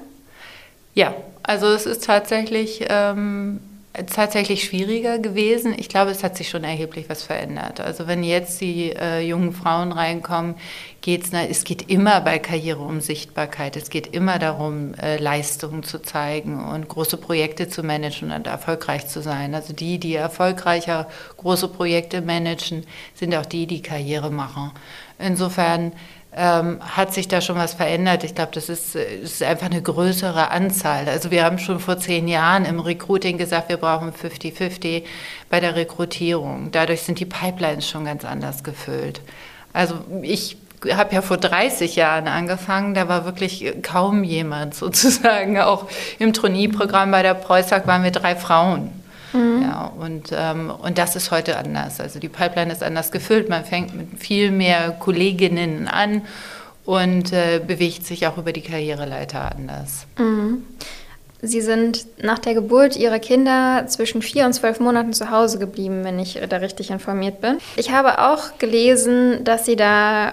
Ja, 0.98 1.14
also 1.44 1.68
es 1.68 1.86
ist 1.86 2.02
tatsächlich, 2.02 2.84
ähm, 2.88 3.60
tatsächlich 4.12 4.64
schwieriger 4.64 5.20
gewesen. 5.20 5.72
Ich 5.78 5.88
glaube, 5.88 6.10
es 6.10 6.24
hat 6.24 6.36
sich 6.36 6.48
schon 6.48 6.64
erheblich 6.64 7.08
was 7.08 7.22
verändert. 7.22 7.78
Also 7.78 8.08
wenn 8.08 8.24
jetzt 8.24 8.60
die 8.60 8.90
äh, 8.96 9.20
jungen 9.20 9.52
Frauen 9.52 9.92
reinkommen, 9.92 10.56
geht's, 11.00 11.28
na, 11.30 11.46
es 11.46 11.62
geht 11.62 11.88
immer 11.88 12.20
bei 12.20 12.40
Karriere 12.40 12.80
um 12.80 13.00
Sichtbarkeit. 13.00 13.76
Es 13.76 13.90
geht 13.90 14.08
immer 14.08 14.40
darum, 14.40 14.94
äh, 14.94 15.18
Leistungen 15.18 15.84
zu 15.84 16.02
zeigen 16.02 16.64
und 16.64 16.88
große 16.88 17.16
Projekte 17.16 17.68
zu 17.68 17.84
managen 17.84 18.32
und 18.32 18.48
erfolgreich 18.48 19.06
zu 19.06 19.22
sein. 19.22 19.54
Also 19.54 19.72
die, 19.72 19.98
die 19.98 20.16
erfolgreicher 20.16 21.06
große 21.36 21.68
Projekte 21.68 22.22
managen, 22.22 22.84
sind 23.14 23.36
auch 23.36 23.46
die, 23.46 23.68
die 23.68 23.82
Karriere 23.82 24.32
machen. 24.32 24.72
Insofern 25.20 25.92
ähm, 26.36 26.78
hat 26.80 27.14
sich 27.14 27.26
da 27.26 27.40
schon 27.40 27.56
was 27.56 27.74
verändert. 27.74 28.22
Ich 28.22 28.34
glaube, 28.34 28.52
das 28.52 28.68
ist, 28.68 28.94
ist, 28.94 29.42
einfach 29.42 29.66
eine 29.66 29.80
größere 29.80 30.50
Anzahl. 30.50 31.08
Also 31.08 31.30
wir 31.30 31.44
haben 31.44 31.58
schon 31.58 31.80
vor 31.80 31.98
zehn 31.98 32.28
Jahren 32.28 32.64
im 32.64 32.80
Recruiting 32.80 33.38
gesagt, 33.38 33.70
wir 33.70 33.78
brauchen 33.78 34.12
50-50 34.12 35.04
bei 35.50 35.60
der 35.60 35.74
Rekrutierung. 35.74 36.70
Dadurch 36.70 37.02
sind 37.02 37.18
die 37.18 37.24
Pipelines 37.24 37.88
schon 37.88 38.04
ganz 38.04 38.24
anders 38.24 38.62
gefüllt. 38.62 39.20
Also 39.72 39.94
ich 40.22 40.58
habe 40.92 41.14
ja 41.14 41.22
vor 41.22 41.38
30 41.38 41.96
Jahren 41.96 42.28
angefangen, 42.28 42.94
da 42.94 43.08
war 43.08 43.24
wirklich 43.24 43.74
kaum 43.82 44.22
jemand 44.22 44.74
sozusagen. 44.74 45.58
Auch 45.58 45.86
im 46.18 46.32
Trainee-Programm 46.32 47.10
bei 47.10 47.22
der 47.22 47.34
Preußag 47.34 47.86
waren 47.86 48.04
wir 48.04 48.10
drei 48.10 48.36
Frauen. 48.36 48.92
Mhm. 49.32 49.62
Ja, 49.62 49.92
und, 49.98 50.30
ähm, 50.32 50.70
und 50.70 50.98
das 50.98 51.16
ist 51.16 51.30
heute 51.30 51.56
anders. 51.56 52.00
Also 52.00 52.18
die 52.18 52.28
Pipeline 52.28 52.72
ist 52.72 52.82
anders 52.82 53.10
gefüllt. 53.10 53.48
Man 53.48 53.64
fängt 53.64 53.94
mit 53.94 54.18
viel 54.18 54.50
mehr 54.50 54.90
Kolleginnen 54.92 55.88
an 55.88 56.22
und 56.84 57.32
äh, 57.32 57.60
bewegt 57.64 58.06
sich 58.06 58.26
auch 58.26 58.38
über 58.38 58.52
die 58.52 58.62
Karriereleiter 58.62 59.52
anders. 59.52 60.06
Mhm. 60.18 60.62
Sie 61.40 61.60
sind 61.60 62.06
nach 62.20 62.40
der 62.40 62.54
Geburt 62.54 62.96
Ihrer 62.96 63.20
Kinder 63.20 63.84
zwischen 63.86 64.22
vier 64.22 64.44
und 64.44 64.54
zwölf 64.54 64.80
Monaten 64.80 65.12
zu 65.12 65.30
Hause 65.30 65.58
geblieben, 65.58 66.02
wenn 66.02 66.18
ich 66.18 66.40
da 66.48 66.56
richtig 66.56 66.90
informiert 66.90 67.40
bin. 67.40 67.58
Ich 67.76 67.92
habe 67.92 68.18
auch 68.18 68.58
gelesen, 68.58 69.44
dass 69.44 69.64
Sie 69.64 69.76
da 69.76 70.32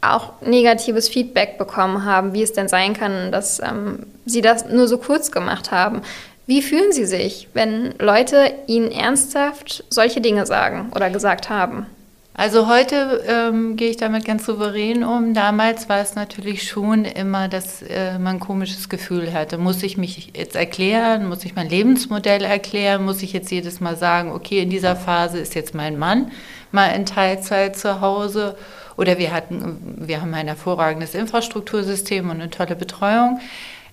auch 0.00 0.40
negatives 0.40 1.08
Feedback 1.08 1.58
bekommen 1.58 2.04
haben, 2.04 2.32
wie 2.32 2.42
es 2.42 2.52
denn 2.52 2.68
sein 2.68 2.94
kann, 2.94 3.32
dass 3.32 3.60
ähm, 3.60 4.06
Sie 4.24 4.40
das 4.40 4.66
nur 4.66 4.88
so 4.88 4.98
kurz 4.98 5.30
gemacht 5.30 5.72
haben. 5.72 6.02
Wie 6.46 6.62
fühlen 6.62 6.92
Sie 6.92 7.06
sich, 7.06 7.48
wenn 7.54 7.94
Leute 7.98 8.54
Ihnen 8.68 8.92
ernsthaft 8.92 9.82
solche 9.88 10.20
Dinge 10.20 10.46
sagen 10.46 10.92
oder 10.94 11.10
gesagt 11.10 11.50
haben? 11.50 11.86
Also 12.34 12.68
heute 12.68 13.24
ähm, 13.26 13.76
gehe 13.76 13.90
ich 13.90 13.96
damit 13.96 14.24
ganz 14.26 14.44
souverän 14.46 15.02
um. 15.02 15.34
Damals 15.34 15.88
war 15.88 16.00
es 16.00 16.14
natürlich 16.14 16.68
schon 16.68 17.04
immer, 17.04 17.48
dass 17.48 17.82
äh, 17.82 18.18
man 18.18 18.36
ein 18.36 18.40
komisches 18.40 18.88
Gefühl 18.88 19.32
hatte. 19.32 19.58
Muss 19.58 19.82
ich 19.82 19.96
mich 19.96 20.32
jetzt 20.36 20.54
erklären? 20.54 21.28
Muss 21.28 21.44
ich 21.44 21.56
mein 21.56 21.68
Lebensmodell 21.68 22.44
erklären? 22.44 23.04
Muss 23.04 23.22
ich 23.22 23.32
jetzt 23.32 23.50
jedes 23.50 23.80
Mal 23.80 23.96
sagen, 23.96 24.30
okay, 24.30 24.60
in 24.60 24.70
dieser 24.70 24.94
Phase 24.94 25.38
ist 25.38 25.54
jetzt 25.54 25.74
mein 25.74 25.98
Mann 25.98 26.30
mal 26.70 26.88
in 26.88 27.06
Teilzeit 27.06 27.76
zu 27.76 28.02
Hause? 28.02 28.56
Oder 28.96 29.18
wir 29.18 29.32
hatten, 29.32 30.04
wir 30.06 30.20
haben 30.20 30.32
ein 30.34 30.46
hervorragendes 30.46 31.14
Infrastruktursystem 31.14 32.30
und 32.30 32.40
eine 32.40 32.50
tolle 32.50 32.76
Betreuung 32.76 33.40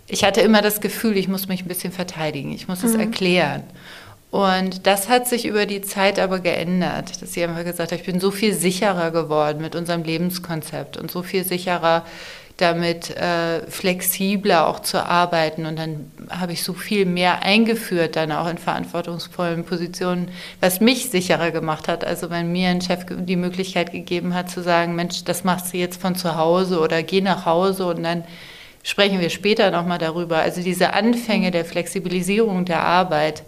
ich 0.07 0.23
hatte 0.23 0.41
immer 0.41 0.61
das 0.61 0.81
Gefühl, 0.81 1.17
ich 1.17 1.27
muss 1.27 1.47
mich 1.47 1.63
ein 1.63 1.67
bisschen 1.67 1.93
verteidigen, 1.93 2.51
ich 2.51 2.67
muss 2.67 2.83
es 2.83 2.93
mhm. 2.93 3.01
erklären. 3.01 3.63
Und 4.31 4.87
das 4.87 5.09
hat 5.09 5.27
sich 5.27 5.45
über 5.45 5.67
die 5.67 5.81
Zeit 5.81 6.17
aber 6.17 6.39
geändert, 6.39 7.21
dass 7.21 7.33
sie 7.33 7.43
einfach 7.43 7.63
gesagt 7.63 7.91
hat, 7.91 7.99
ich 7.99 8.05
bin 8.05 8.19
so 8.19 8.31
viel 8.31 8.55
sicherer 8.55 9.11
geworden 9.11 9.61
mit 9.61 9.75
unserem 9.75 10.03
Lebenskonzept 10.03 10.97
und 10.97 11.11
so 11.11 11.21
viel 11.21 11.43
sicherer, 11.43 12.03
damit 12.57 13.11
äh, 13.11 13.61
flexibler 13.69 14.67
auch 14.67 14.79
zu 14.79 15.05
arbeiten. 15.05 15.67
Und 15.67 15.77
dann 15.77 16.11
habe 16.29 16.53
ich 16.53 16.63
so 16.63 16.73
viel 16.73 17.05
mehr 17.05 17.43
eingeführt, 17.43 18.15
dann 18.15 18.31
auch 18.31 18.47
in 18.47 18.57
verantwortungsvollen 18.57 19.65
Positionen, 19.65 20.29
was 20.59 20.79
mich 20.79 21.11
sicherer 21.11 21.51
gemacht 21.51 21.87
hat. 21.87 22.03
Also 22.03 22.31
wenn 22.31 22.51
mir 22.51 22.69
ein 22.69 22.81
Chef 22.81 23.05
die 23.09 23.35
Möglichkeit 23.35 23.91
gegeben 23.91 24.33
hat 24.33 24.49
zu 24.49 24.63
sagen, 24.63 24.95
Mensch, 24.95 25.23
das 25.23 25.43
machst 25.43 25.73
du 25.73 25.77
jetzt 25.77 26.01
von 26.01 26.15
zu 26.15 26.35
Hause 26.35 26.79
oder 26.79 27.03
geh 27.03 27.21
nach 27.21 27.45
Hause 27.45 27.85
und 27.85 28.01
dann 28.01 28.23
sprechen 28.83 29.19
wir 29.19 29.29
später 29.29 29.71
nochmal 29.71 29.97
darüber. 29.97 30.37
Also 30.37 30.61
diese 30.61 30.93
Anfänge 30.93 31.51
der 31.51 31.65
Flexibilisierung 31.65 32.65
der 32.65 32.81
Arbeit, 32.81 33.43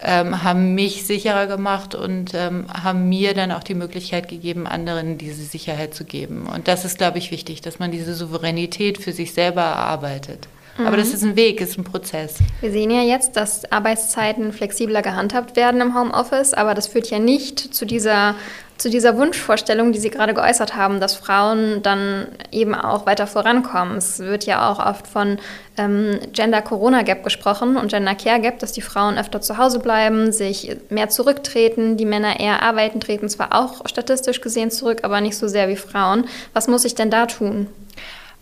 ähm, 0.00 0.42
haben 0.42 0.74
mich 0.74 1.06
sicherer 1.06 1.46
gemacht 1.46 1.94
und 1.94 2.34
ähm, 2.34 2.66
haben 2.70 3.08
mir 3.08 3.32
dann 3.32 3.50
auch 3.50 3.62
die 3.62 3.74
Möglichkeit 3.74 4.28
gegeben, 4.28 4.66
anderen 4.66 5.16
diese 5.16 5.42
Sicherheit 5.42 5.94
zu 5.94 6.04
geben. 6.04 6.46
Und 6.46 6.68
das 6.68 6.84
ist, 6.84 6.98
glaube 6.98 7.18
ich, 7.18 7.30
wichtig, 7.30 7.62
dass 7.62 7.78
man 7.78 7.90
diese 7.90 8.14
Souveränität 8.14 8.98
für 8.98 9.12
sich 9.12 9.32
selber 9.32 9.62
erarbeitet. 9.62 10.48
Mhm. 10.78 10.86
Aber 10.86 10.96
das 10.96 11.12
ist 11.12 11.22
ein 11.22 11.36
Weg, 11.36 11.60
ist 11.60 11.78
ein 11.78 11.84
Prozess. 11.84 12.36
Wir 12.60 12.70
sehen 12.70 12.90
ja 12.90 13.02
jetzt, 13.02 13.36
dass 13.36 13.70
Arbeitszeiten 13.70 14.52
flexibler 14.52 15.02
gehandhabt 15.02 15.56
werden 15.56 15.80
im 15.80 15.98
Homeoffice, 15.98 16.54
aber 16.54 16.74
das 16.74 16.86
führt 16.86 17.10
ja 17.10 17.18
nicht 17.18 17.58
zu 17.74 17.84
dieser 17.84 18.34
zu 18.78 18.90
dieser 18.90 19.16
Wunschvorstellung, 19.16 19.92
die 19.92 19.98
Sie 19.98 20.10
gerade 20.10 20.34
geäußert 20.34 20.76
haben, 20.76 21.00
dass 21.00 21.14
Frauen 21.14 21.82
dann 21.82 22.26
eben 22.52 22.74
auch 22.74 23.06
weiter 23.06 23.26
vorankommen. 23.26 23.96
Es 23.96 24.18
wird 24.18 24.44
ja 24.44 24.70
auch 24.70 24.84
oft 24.84 25.06
von 25.06 25.38
ähm, 25.78 26.18
Gender 26.32 26.60
Corona 26.60 27.02
Gap 27.02 27.24
gesprochen 27.24 27.76
und 27.76 27.88
Gender 27.88 28.14
Care 28.14 28.40
Gap, 28.40 28.58
dass 28.58 28.72
die 28.72 28.82
Frauen 28.82 29.16
öfter 29.16 29.40
zu 29.40 29.56
Hause 29.56 29.78
bleiben, 29.78 30.30
sich 30.30 30.76
mehr 30.90 31.08
zurücktreten, 31.08 31.96
die 31.96 32.04
Männer 32.04 32.38
eher 32.38 32.62
arbeiten, 32.62 33.00
treten 33.00 33.28
zwar 33.28 33.54
auch 33.54 33.88
statistisch 33.88 34.40
gesehen 34.40 34.70
zurück, 34.70 35.00
aber 35.02 35.20
nicht 35.20 35.38
so 35.38 35.48
sehr 35.48 35.68
wie 35.68 35.76
Frauen. 35.76 36.26
Was 36.52 36.68
muss 36.68 36.84
ich 36.84 36.94
denn 36.94 37.10
da 37.10 37.26
tun? 37.26 37.68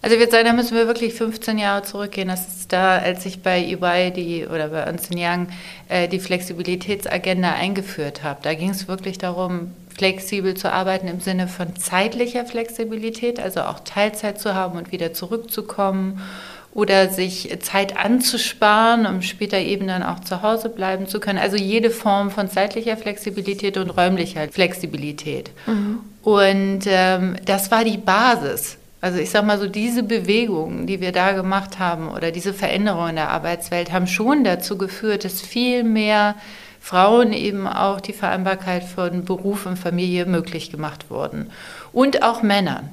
Also 0.05 0.17
ich 0.17 0.21
würde 0.21 0.33
sagen, 0.33 0.45
da 0.45 0.53
müssen 0.53 0.77
wir 0.77 0.87
wirklich 0.87 1.15
15 1.15 1.57
Jahre 1.57 1.83
zurückgehen. 1.83 2.29
Das 2.29 2.47
ist 2.47 2.71
da, 2.75 2.99
als 2.99 3.25
ich 3.25 3.41
bei 3.41 3.65
EY 3.65 4.11
die, 4.11 4.47
oder 4.47 4.69
bei 4.69 4.81
Ernst 4.81 5.09
Young 5.15 5.49
äh, 5.89 6.09
die 6.09 6.21
Flexibilitätsagenda 6.21 7.55
eingeführt 7.55 8.23
habe. 8.23 8.41
Da 8.43 8.53
ging 8.53 8.69
es 8.69 8.87
wirklich 8.87 9.17
darum, 9.17 9.71
flexibel 9.97 10.53
zu 10.57 10.71
arbeiten 10.71 11.09
im 11.09 11.21
Sinne 11.21 11.49
von 11.49 11.75
zeitlicher 11.77 12.45
Flexibilität, 12.45 13.41
also 13.41 13.63
auch 13.63 13.81
Teilzeit 13.81 14.39
zu 14.39 14.55
haben 14.55 14.77
und 14.77 14.93
wieder 14.93 15.15
zurückzukommen 15.15 16.21
oder 16.75 17.09
sich 17.09 17.57
Zeit 17.63 17.97
anzusparen, 17.97 19.07
um 19.07 19.23
später 19.23 19.57
eben 19.57 19.87
dann 19.87 20.03
auch 20.03 20.21
zu 20.21 20.43
Hause 20.43 20.69
bleiben 20.69 21.09
zu 21.09 21.19
können. 21.19 21.39
Also 21.39 21.57
jede 21.57 21.89
Form 21.89 22.31
von 22.31 22.51
zeitlicher 22.51 22.99
Flexibilität 22.99 23.79
und 23.79 23.89
räumlicher 23.89 24.49
Flexibilität. 24.49 25.51
Mhm. 25.67 26.01
Und 26.21 26.81
ähm, 26.85 27.37
das 27.47 27.71
war 27.71 27.85
die 27.85 27.97
Basis. 27.97 28.77
Also 29.05 29.19
ich 29.19 29.29
sage 29.29 29.45
mal 29.45 29.59
so, 29.59 29.67
diese 29.67 30.03
Bewegungen, 30.03 30.87
die 30.87 31.03
wir 31.03 31.13
da 31.13 31.33
gemacht 31.33 31.79
haben 31.79 32.09
oder 32.09 32.31
diese 32.31 32.55
Veränderungen 32.55 33.11
in 33.11 33.17
der 33.17 33.29
Arbeitswelt 33.29 33.93
haben 33.93 34.07
schon 34.07 34.45
dazu 34.45 34.79
geführt, 34.79 35.27
dass 35.27 35.43
viel 35.43 35.85
mehr 35.85 36.37
Frauen 36.81 37.35
eben 37.35 37.67
auch 37.67 38.01
die 38.01 38.15
Vereinbarkeit 38.15 38.83
von 38.83 39.27
Beruf 39.27 39.67
und 39.67 39.79
Familie 39.79 40.25
möglich 40.25 40.71
gemacht 40.71 41.11
wurden. 41.11 41.51
Und 41.93 42.23
auch 42.23 42.41
Männern. 42.41 42.89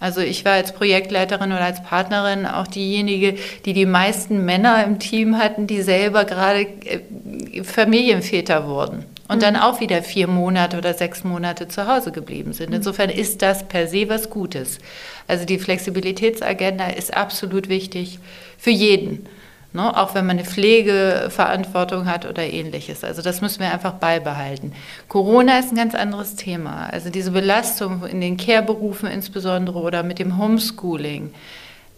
Also 0.00 0.20
ich 0.20 0.44
war 0.44 0.54
als 0.54 0.72
Projektleiterin 0.72 1.52
oder 1.52 1.64
als 1.64 1.80
Partnerin 1.84 2.44
auch 2.44 2.66
diejenige, 2.66 3.36
die 3.64 3.72
die 3.72 3.86
meisten 3.86 4.44
Männer 4.44 4.82
im 4.82 4.98
Team 4.98 5.38
hatten, 5.38 5.68
die 5.68 5.82
selber 5.82 6.24
gerade 6.24 6.62
äh, 6.62 7.62
Familienväter 7.62 8.66
wurden 8.66 9.04
und 9.32 9.38
mhm. 9.38 9.40
dann 9.40 9.56
auch 9.56 9.80
wieder 9.80 10.02
vier 10.02 10.28
Monate 10.28 10.76
oder 10.76 10.92
sechs 10.92 11.24
Monate 11.24 11.66
zu 11.66 11.86
Hause 11.88 12.12
geblieben 12.12 12.52
sind. 12.52 12.74
Insofern 12.74 13.08
ist 13.08 13.40
das 13.40 13.66
per 13.66 13.88
se 13.88 14.08
was 14.08 14.28
Gutes. 14.28 14.78
Also 15.26 15.46
die 15.46 15.58
Flexibilitätsagenda 15.58 16.88
ist 16.88 17.16
absolut 17.16 17.68
wichtig 17.68 18.18
für 18.58 18.70
jeden. 18.70 19.26
Ne? 19.72 19.96
Auch 19.96 20.14
wenn 20.14 20.26
man 20.26 20.38
eine 20.38 20.46
Pflegeverantwortung 20.46 22.06
hat 22.06 22.26
oder 22.26 22.42
ähnliches. 22.42 23.04
Also 23.04 23.22
das 23.22 23.40
müssen 23.40 23.60
wir 23.60 23.72
einfach 23.72 23.94
beibehalten. 23.94 24.72
Corona 25.08 25.58
ist 25.58 25.72
ein 25.72 25.76
ganz 25.76 25.94
anderes 25.94 26.36
Thema. 26.36 26.90
Also 26.92 27.08
diese 27.08 27.30
Belastung 27.30 28.04
in 28.04 28.20
den 28.20 28.36
Care-Berufen 28.36 29.08
insbesondere 29.08 29.78
oder 29.78 30.02
mit 30.02 30.18
dem 30.18 30.36
Homeschooling 30.36 31.32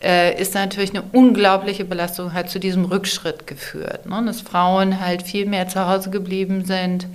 äh, 0.05 0.41
ist 0.41 0.55
natürlich 0.55 0.91
eine 0.91 1.03
unglaubliche 1.13 1.85
Belastung, 1.85 2.35
hat 2.35 2.51
zu 2.51 2.61
diesem 2.61 2.85
Rückschritt 2.85 3.47
geführt. 3.47 4.07
Ne? 4.07 4.23
Dass 4.27 4.43
Frauen 4.43 5.01
halt 5.01 5.23
viel 5.23 5.47
mehr 5.47 5.69
zu 5.69 5.89
Hause 5.89 6.11
geblieben 6.11 6.65
sind 6.65 7.07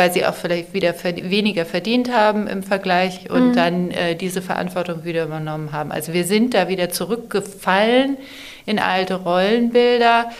weil 0.00 0.14
sie 0.14 0.24
auch 0.24 0.32
vielleicht 0.32 0.72
wieder 0.72 0.94
weniger 1.04 1.66
verdient 1.66 2.10
haben 2.10 2.46
im 2.46 2.62
Vergleich 2.62 3.28
und 3.28 3.48
mhm. 3.48 3.54
dann 3.54 3.90
äh, 3.90 4.16
diese 4.16 4.40
Verantwortung 4.40 5.04
wieder 5.04 5.24
übernommen 5.24 5.72
haben. 5.72 5.92
Also 5.92 6.14
wir 6.14 6.24
sind 6.24 6.54
da 6.54 6.68
wieder 6.68 6.88
zurückgefallen 6.88 8.16
in 8.64 8.78
alte 8.78 9.16
Rollenbilder. 9.16 10.30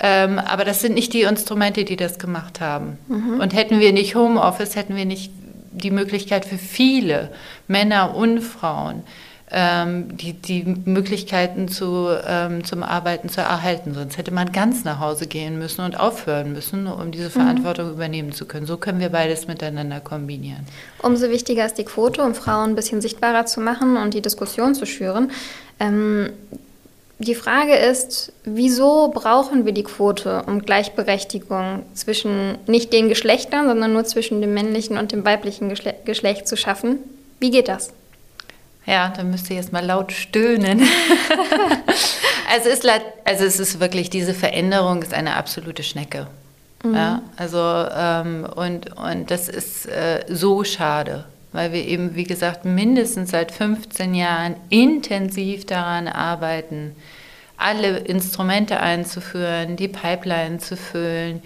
Ähm, 0.00 0.38
aber 0.38 0.64
das 0.64 0.80
sind 0.80 0.94
nicht 0.94 1.12
die 1.12 1.22
Instrumente, 1.22 1.84
die 1.84 1.96
das 1.96 2.18
gemacht 2.18 2.62
haben. 2.62 2.96
Mhm. 3.08 3.40
Und 3.40 3.52
hätten 3.52 3.78
wir 3.78 3.92
nicht 3.92 4.14
Homeoffice, 4.14 4.74
hätten 4.74 4.96
wir 4.96 5.04
nicht 5.04 5.30
die 5.72 5.90
Möglichkeit 5.90 6.46
für 6.46 6.56
viele 6.56 7.30
Männer 7.68 8.16
und 8.16 8.40
Frauen, 8.40 9.02
ähm, 9.52 10.16
die, 10.16 10.32
die 10.32 10.64
Möglichkeiten 10.84 11.68
zu, 11.68 12.08
ähm, 12.26 12.64
zum 12.64 12.82
Arbeiten 12.82 13.28
zu 13.28 13.40
erhalten. 13.40 13.94
Sonst 13.94 14.16
hätte 14.16 14.32
man 14.32 14.52
ganz 14.52 14.84
nach 14.84 15.00
Hause 15.00 15.26
gehen 15.26 15.58
müssen 15.58 15.84
und 15.84 15.98
aufhören 15.98 16.52
müssen, 16.52 16.86
um 16.86 17.10
diese 17.10 17.26
mhm. 17.26 17.30
Verantwortung 17.30 17.86
mhm. 17.86 17.92
übernehmen 17.94 18.32
zu 18.32 18.44
können. 18.46 18.66
So 18.66 18.76
können 18.76 19.00
wir 19.00 19.08
beides 19.08 19.48
miteinander 19.48 20.00
kombinieren. 20.00 20.66
Umso 21.02 21.30
wichtiger 21.30 21.66
ist 21.66 21.78
die 21.78 21.84
Quote, 21.84 22.22
um 22.22 22.34
Frauen 22.34 22.70
ein 22.70 22.76
bisschen 22.76 23.00
sichtbarer 23.00 23.46
zu 23.46 23.60
machen 23.60 23.96
und 23.96 24.14
die 24.14 24.22
Diskussion 24.22 24.74
zu 24.74 24.86
schüren. 24.86 25.30
Ähm, 25.80 26.30
die 27.18 27.34
Frage 27.34 27.74
ist, 27.74 28.32
wieso 28.44 29.08
brauchen 29.08 29.66
wir 29.66 29.72
die 29.72 29.82
Quote, 29.82 30.42
um 30.46 30.62
Gleichberechtigung 30.62 31.82
zwischen 31.92 32.56
nicht 32.66 32.94
den 32.94 33.10
Geschlechtern, 33.10 33.66
sondern 33.66 33.92
nur 33.92 34.04
zwischen 34.04 34.40
dem 34.40 34.54
männlichen 34.54 34.96
und 34.96 35.12
dem 35.12 35.24
weiblichen 35.26 35.68
Geschle 35.68 35.94
Geschlecht 36.06 36.48
zu 36.48 36.56
schaffen? 36.56 36.98
Wie 37.38 37.50
geht 37.50 37.68
das? 37.68 37.92
Ja, 38.90 39.12
dann 39.16 39.30
müsst 39.30 39.48
ihr 39.50 39.56
jetzt 39.56 39.72
mal 39.72 39.86
laut 39.86 40.10
stöhnen. 40.10 40.80
also, 42.52 42.68
ist, 42.68 42.84
also 43.24 43.44
es 43.44 43.60
ist 43.60 43.78
wirklich, 43.78 44.10
diese 44.10 44.34
Veränderung 44.34 45.00
ist 45.00 45.14
eine 45.14 45.36
absolute 45.36 45.84
Schnecke. 45.84 46.26
Mhm. 46.82 46.94
Ja, 46.96 47.22
also 47.36 47.58
ähm, 47.60 48.44
und, 48.56 48.96
und 48.96 49.30
das 49.30 49.48
ist 49.48 49.86
äh, 49.86 50.24
so 50.28 50.64
schade, 50.64 51.24
weil 51.52 51.72
wir 51.72 51.84
eben, 51.84 52.16
wie 52.16 52.24
gesagt, 52.24 52.64
mindestens 52.64 53.30
seit 53.30 53.52
15 53.52 54.12
Jahren 54.12 54.56
intensiv 54.70 55.66
daran 55.66 56.08
arbeiten, 56.08 56.96
alle 57.56 57.98
Instrumente 57.98 58.80
einzuführen, 58.80 59.76
die 59.76 59.86
Pipeline 59.86 60.58
zu 60.58 60.76
füllen, 60.76 61.42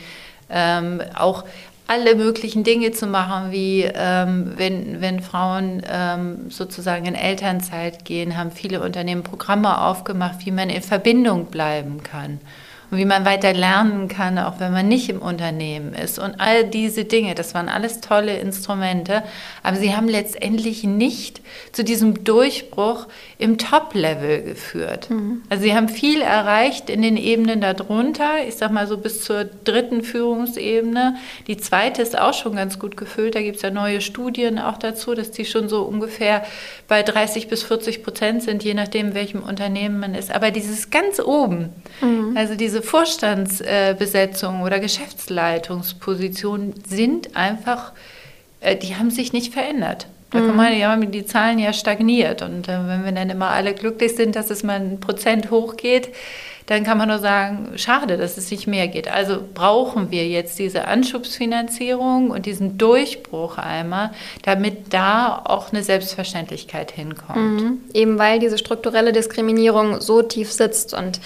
ähm, 0.49 1.03
auch 1.15 1.45
alle 1.87 2.15
möglichen 2.15 2.65
Dinge 2.65 2.93
zu 2.93 3.07
machen, 3.07 3.53
wie 3.53 3.83
ähm, 3.83 4.53
wenn, 4.57 5.01
wenn 5.01 5.21
Frauen 5.21 5.83
ähm, 5.87 6.51
sozusagen 6.51 7.05
in 7.05 7.15
Elternzeit 7.15 8.05
gehen, 8.05 8.37
haben 8.37 8.51
viele 8.51 8.83
Unternehmen 8.83 9.23
Programme 9.23 9.83
aufgemacht, 9.83 10.47
wie 10.47 10.51
man 10.51 10.71
in 10.71 10.83
Verbindung 10.83 11.47
bleiben 11.47 12.03
kann 12.03 12.41
und 12.91 12.99
wie 12.99 13.05
man 13.05 13.25
weiter 13.25 13.53
lernen 13.53 14.09
kann, 14.09 14.39
auch 14.39 14.61
wenn 14.61 14.73
man 14.73 14.89
nicht 14.89 15.09
im 15.09 15.21
Unternehmen 15.21 15.95
ist. 15.95 16.19
Und 16.19 16.41
all 16.41 16.65
diese 16.65 17.05
Dinge, 17.05 17.35
das 17.35 17.55
waren 17.55 17.69
alles 17.69 18.01
tolle 18.01 18.39
Instrumente, 18.39 19.23
aber 19.63 19.77
sie 19.77 19.97
haben 19.97 20.09
letztendlich 20.09 20.85
nicht 20.85 21.41
zu 21.73 21.85
diesem 21.85 22.25
Durchbruch 22.25 23.07
im 23.39 23.59
Top-Level 23.59 24.43
geführt. 24.43 25.11
Mhm. 25.11 25.43
Also 25.49 25.65
sie 25.65 25.75
haben 25.75 25.89
viel 25.89 26.21
erreicht 26.21 26.91
in 26.91 27.03
den 27.03 27.17
Ebenen 27.17 27.61
darunter, 27.61 28.47
ich 28.47 28.57
sag 28.57 28.71
mal 28.71 28.87
so 28.87 28.99
bis 28.99 29.25
zur 29.25 29.45
dritten 29.45 30.03
Führungsebene. 30.03 31.17
Die 31.47 31.57
zweite 31.57 32.03
ist 32.03 32.19
auch 32.19 32.35
schon 32.35 32.57
ganz 32.57 32.79
gut 32.79 32.97
gefüllt, 32.97 33.35
da 33.35 33.43
gibt 33.43 33.57
es 33.57 33.63
ja 33.63 33.71
neue 33.71 34.01
Studien 34.01 34.59
auch 34.59 34.79
dazu, 34.79 35.15
dass 35.15 35.31
die 35.31 35.45
schon 35.45 35.69
so 35.69 35.83
ungefähr 35.83 36.45
bei 36.89 37.03
30 37.03 37.49
bis 37.49 37.63
40 37.63 38.03
Prozent 38.03 38.43
sind, 38.43 38.63
je 38.63 38.75
nachdem, 38.75 39.15
welchem 39.15 39.43
Unternehmen 39.43 39.99
man 40.01 40.15
ist. 40.15 40.31
Aber 40.31 40.51
dieses 40.51 40.91
ganz 40.91 41.21
oben, 41.21 41.71
mhm. 42.01 42.37
also 42.37 42.55
diese 42.55 42.83
Vorstandsbesetzungen 42.83 44.63
oder 44.63 44.81
Geschäftsleitungspositionen 44.81 46.75
sind 46.87 47.37
einfach, 47.37 47.93
äh, 48.61 48.77
die 48.77 48.97
haben 48.97 49.11
sich 49.11 49.33
nicht 49.33 49.53
verändert. 49.53 50.07
Da 50.31 50.41
kann 50.41 50.57
man 50.57 50.77
ja 50.77 50.97
die 50.97 51.25
Zahlen 51.25 51.61
ja 51.61 51.73
stagniert. 51.73 52.43
Und 52.43 52.69
äh, 52.69 52.89
wenn 52.89 53.05
wir 53.05 53.13
dann 53.13 53.31
immer 53.31 53.51
alle 53.51 53.73
glücklich 53.73 54.17
sind, 54.17 54.35
dass 54.35 54.51
es 54.51 54.65
mal 54.65 54.81
ein 54.81 54.99
Prozent 54.99 55.53
hochgeht, 55.53 56.09
dann 56.67 56.83
kann 56.85 56.97
man 56.97 57.09
nur 57.09 57.19
sagen, 57.19 57.73
schade, 57.77 58.17
dass 58.17 58.39
es 58.39 58.51
nicht 58.51 58.67
mehr 58.67 58.89
geht. 58.89 59.09
Also 59.09 59.39
brauchen 59.53 60.11
wir 60.11 60.27
jetzt 60.27 60.59
diese 60.59 60.87
Anschubsfinanzierung 60.87 62.31
und 62.31 62.47
diesen 62.47 62.79
Durchbruch 62.79 63.59
einmal, 63.59 64.11
damit 64.43 64.93
da 64.95 65.43
auch 65.45 65.73
eine 65.73 65.83
Selbstverständlichkeit 65.83 66.91
hinkommt. 66.91 67.61
Mhm. 67.61 67.81
Eben 67.93 68.19
weil 68.19 68.39
diese 68.39 68.57
strukturelle 68.57 69.13
Diskriminierung 69.13 70.01
so 70.01 70.23
tief 70.23 70.51
sitzt 70.53 70.95
und 70.95 71.21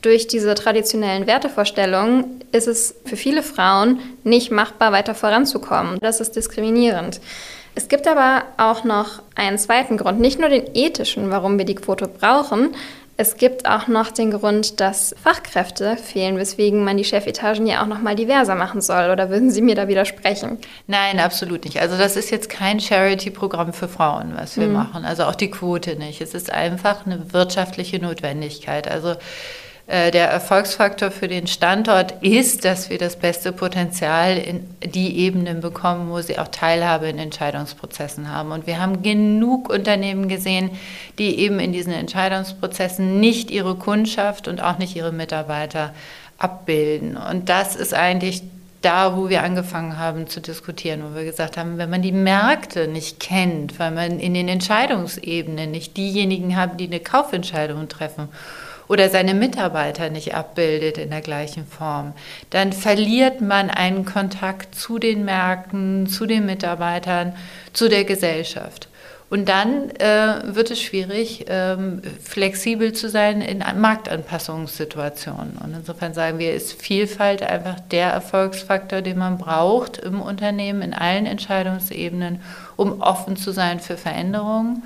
durch 0.00 0.28
diese 0.28 0.54
traditionellen 0.54 1.26
Wertevorstellungen 1.26 2.44
ist 2.52 2.68
es 2.68 2.94
für 3.06 3.16
viele 3.16 3.42
Frauen 3.42 4.00
nicht 4.22 4.50
machbar, 4.50 4.92
weiter 4.92 5.14
voranzukommen. 5.14 5.98
Das 6.00 6.20
ist 6.20 6.36
diskriminierend. 6.36 7.20
Es 7.74 7.88
gibt 7.88 8.06
aber 8.06 8.44
auch 8.56 8.84
noch 8.84 9.22
einen 9.34 9.58
zweiten 9.58 9.96
Grund, 9.96 10.20
nicht 10.20 10.38
nur 10.38 10.48
den 10.48 10.74
ethischen, 10.74 11.30
warum 11.30 11.58
wir 11.58 11.64
die 11.64 11.74
Quote 11.74 12.06
brauchen. 12.06 12.74
Es 13.16 13.36
gibt 13.36 13.68
auch 13.68 13.86
noch 13.86 14.10
den 14.10 14.32
Grund, 14.32 14.80
dass 14.80 15.14
Fachkräfte 15.22 15.96
fehlen, 15.96 16.36
weswegen 16.36 16.82
man 16.82 16.96
die 16.96 17.04
Chefetagen 17.04 17.66
ja 17.66 17.82
auch 17.82 17.86
noch 17.86 18.00
mal 18.00 18.16
diverser 18.16 18.56
machen 18.56 18.80
soll. 18.80 19.10
Oder 19.10 19.30
würden 19.30 19.52
Sie 19.52 19.62
mir 19.62 19.76
da 19.76 19.86
widersprechen? 19.86 20.58
Nein, 20.88 21.20
absolut 21.20 21.64
nicht. 21.64 21.80
Also 21.80 21.96
das 21.96 22.16
ist 22.16 22.30
jetzt 22.30 22.48
kein 22.48 22.80
Charity-Programm 22.80 23.72
für 23.72 23.86
Frauen, 23.86 24.32
was 24.36 24.56
wir 24.56 24.66
mhm. 24.66 24.72
machen. 24.72 25.04
Also 25.04 25.24
auch 25.24 25.36
die 25.36 25.50
Quote 25.50 25.94
nicht. 25.96 26.20
Es 26.20 26.34
ist 26.34 26.52
einfach 26.52 27.06
eine 27.06 27.32
wirtschaftliche 27.32 28.00
Notwendigkeit. 28.00 28.90
Also 28.90 29.14
der 29.86 30.30
Erfolgsfaktor 30.30 31.10
für 31.10 31.28
den 31.28 31.46
Standort 31.46 32.22
ist, 32.22 32.64
dass 32.64 32.88
wir 32.88 32.96
das 32.96 33.16
beste 33.16 33.52
Potenzial 33.52 34.38
in 34.38 34.66
die 34.82 35.18
Ebenen 35.18 35.60
bekommen, 35.60 36.10
wo 36.10 36.22
sie 36.22 36.38
auch 36.38 36.48
Teilhabe 36.48 37.08
in 37.08 37.18
Entscheidungsprozessen 37.18 38.32
haben. 38.32 38.52
Und 38.52 38.66
wir 38.66 38.80
haben 38.80 39.02
genug 39.02 39.68
Unternehmen 39.68 40.26
gesehen, 40.28 40.70
die 41.18 41.38
eben 41.38 41.60
in 41.60 41.72
diesen 41.72 41.92
Entscheidungsprozessen 41.92 43.20
nicht 43.20 43.50
ihre 43.50 43.74
Kundschaft 43.74 44.48
und 44.48 44.62
auch 44.62 44.78
nicht 44.78 44.96
ihre 44.96 45.12
Mitarbeiter 45.12 45.92
abbilden. 46.38 47.18
Und 47.18 47.50
das 47.50 47.76
ist 47.76 47.92
eigentlich 47.92 48.42
da, 48.80 49.16
wo 49.16 49.28
wir 49.28 49.42
angefangen 49.42 49.98
haben 49.98 50.28
zu 50.28 50.40
diskutieren, 50.40 51.02
wo 51.04 51.14
wir 51.14 51.24
gesagt 51.24 51.58
haben, 51.58 51.76
wenn 51.76 51.90
man 51.90 52.02
die 52.02 52.12
Märkte 52.12 52.88
nicht 52.88 53.20
kennt, 53.20 53.78
weil 53.78 53.90
man 53.90 54.18
in 54.18 54.32
den 54.32 54.48
Entscheidungsebenen 54.48 55.70
nicht 55.70 55.96
diejenigen 55.96 56.56
hat, 56.56 56.80
die 56.80 56.86
eine 56.86 57.00
Kaufentscheidung 57.00 57.88
treffen 57.88 58.28
oder 58.88 59.08
seine 59.08 59.34
Mitarbeiter 59.34 60.10
nicht 60.10 60.34
abbildet 60.34 60.98
in 60.98 61.10
der 61.10 61.20
gleichen 61.20 61.66
Form, 61.66 62.12
dann 62.50 62.72
verliert 62.72 63.40
man 63.40 63.70
einen 63.70 64.04
Kontakt 64.04 64.74
zu 64.74 64.98
den 64.98 65.24
Märkten, 65.24 66.06
zu 66.06 66.26
den 66.26 66.46
Mitarbeitern, 66.46 67.34
zu 67.72 67.88
der 67.88 68.04
Gesellschaft. 68.04 68.88
Und 69.30 69.48
dann 69.48 69.90
äh, 69.90 70.54
wird 70.54 70.70
es 70.70 70.80
schwierig, 70.80 71.46
ähm, 71.48 72.02
flexibel 72.22 72.92
zu 72.92 73.08
sein 73.08 73.40
in 73.40 73.64
Marktanpassungssituationen. 73.80 75.56
Und 75.56 75.74
insofern 75.74 76.14
sagen 76.14 76.38
wir, 76.38 76.54
ist 76.54 76.80
Vielfalt 76.80 77.42
einfach 77.42 77.80
der 77.80 78.10
Erfolgsfaktor, 78.10 79.02
den 79.02 79.18
man 79.18 79.38
braucht 79.38 79.96
im 79.96 80.20
Unternehmen, 80.20 80.82
in 80.82 80.94
allen 80.94 81.26
Entscheidungsebenen, 81.26 82.42
um 82.76 83.00
offen 83.00 83.36
zu 83.36 83.50
sein 83.50 83.80
für 83.80 83.96
Veränderungen 83.96 84.84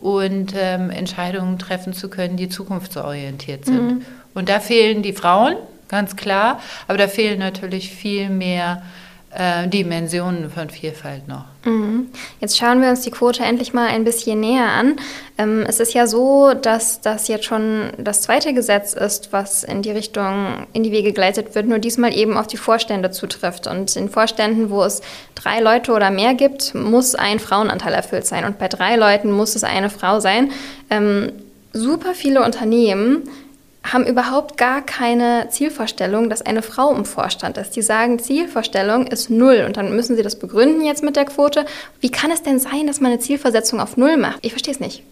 und 0.00 0.54
ähm, 0.56 0.90
Entscheidungen 0.90 1.58
treffen 1.58 1.92
zu 1.92 2.08
können, 2.08 2.36
die 2.36 2.48
zukunftsorientiert 2.48 3.66
sind. 3.66 3.86
Mhm. 3.86 4.02
Und 4.34 4.48
da 4.48 4.60
fehlen 4.60 5.02
die 5.02 5.12
Frauen, 5.12 5.56
ganz 5.88 6.16
klar, 6.16 6.60
aber 6.88 6.98
da 6.98 7.08
fehlen 7.08 7.38
natürlich 7.38 7.90
viel 7.90 8.30
mehr 8.30 8.82
äh, 9.30 9.68
Dimensionen 9.68 10.50
von 10.50 10.70
Vielfalt 10.70 11.28
noch. 11.28 11.44
Mhm. 11.64 12.08
Jetzt 12.40 12.58
schauen 12.58 12.82
wir 12.82 12.90
uns 12.90 13.02
die 13.02 13.10
Quote 13.10 13.44
endlich 13.44 13.72
mal 13.72 13.86
ein 13.86 14.02
bisschen 14.02 14.40
näher 14.40 14.66
an. 14.66 14.96
Ähm, 15.38 15.64
es 15.68 15.78
ist 15.78 15.94
ja 15.94 16.06
so, 16.06 16.54
dass 16.54 17.00
das 17.00 17.28
jetzt 17.28 17.44
schon 17.44 17.90
das 17.98 18.22
zweite 18.22 18.52
Gesetz 18.54 18.92
ist, 18.92 19.32
was 19.32 19.62
in 19.62 19.82
die 19.82 19.92
Richtung 19.92 20.66
in 20.72 20.82
die 20.82 20.90
Wege 20.90 21.12
geleitet 21.12 21.54
wird, 21.54 21.66
nur 21.66 21.78
diesmal 21.78 22.16
eben 22.16 22.36
auf 22.36 22.46
die 22.46 22.56
Vorstände 22.56 23.10
zutrifft. 23.10 23.66
Und 23.66 23.94
in 23.94 24.08
Vorständen, 24.08 24.70
wo 24.70 24.82
es 24.82 25.00
drei 25.34 25.60
Leute 25.60 25.92
oder 25.92 26.10
mehr 26.10 26.34
gibt, 26.34 26.74
muss 26.74 27.14
ein 27.14 27.38
Frauenanteil 27.38 27.94
erfüllt 27.94 28.26
sein. 28.26 28.44
Und 28.44 28.58
bei 28.58 28.68
drei 28.68 28.96
Leuten 28.96 29.30
muss 29.30 29.54
es 29.54 29.62
eine 29.62 29.90
Frau 29.90 30.18
sein. 30.18 30.50
Ähm, 30.90 31.32
super 31.72 32.14
viele 32.14 32.42
Unternehmen 32.44 33.28
haben 33.92 34.06
überhaupt 34.06 34.56
gar 34.56 34.82
keine 34.82 35.48
Zielvorstellung, 35.50 36.30
dass 36.30 36.42
eine 36.42 36.62
Frau 36.62 36.94
im 36.94 37.04
Vorstand 37.04 37.56
ist. 37.56 37.76
Die 37.76 37.82
sagen, 37.82 38.18
Zielvorstellung 38.18 39.06
ist 39.06 39.30
null 39.30 39.64
und 39.66 39.76
dann 39.76 39.94
müssen 39.94 40.16
sie 40.16 40.22
das 40.22 40.38
begründen 40.38 40.84
jetzt 40.84 41.02
mit 41.02 41.16
der 41.16 41.24
Quote. 41.24 41.64
Wie 42.00 42.10
kann 42.10 42.30
es 42.30 42.42
denn 42.42 42.58
sein, 42.58 42.86
dass 42.86 43.00
man 43.00 43.12
eine 43.12 43.20
Zielversetzung 43.20 43.80
auf 43.80 43.96
null 43.96 44.16
macht? 44.16 44.38
Ich 44.42 44.52
verstehe 44.52 44.74
es 44.74 44.80
nicht. 44.80 45.02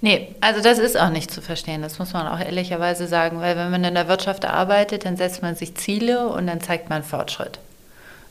Nee, 0.00 0.28
also 0.40 0.60
das 0.60 0.78
ist 0.78 0.98
auch 0.98 1.10
nicht 1.10 1.30
zu 1.30 1.40
verstehen, 1.40 1.82
das 1.82 1.98
muss 1.98 2.12
man 2.12 2.26
auch 2.26 2.40
ehrlicherweise 2.40 3.06
sagen, 3.06 3.40
weil 3.40 3.56
wenn 3.56 3.70
man 3.70 3.84
in 3.84 3.94
der 3.94 4.08
Wirtschaft 4.08 4.44
arbeitet, 4.44 5.04
dann 5.04 5.16
setzt 5.16 5.42
man 5.42 5.56
sich 5.56 5.74
Ziele 5.74 6.28
und 6.28 6.46
dann 6.46 6.60
zeigt 6.60 6.90
man 6.90 7.02
Fortschritt. 7.02 7.58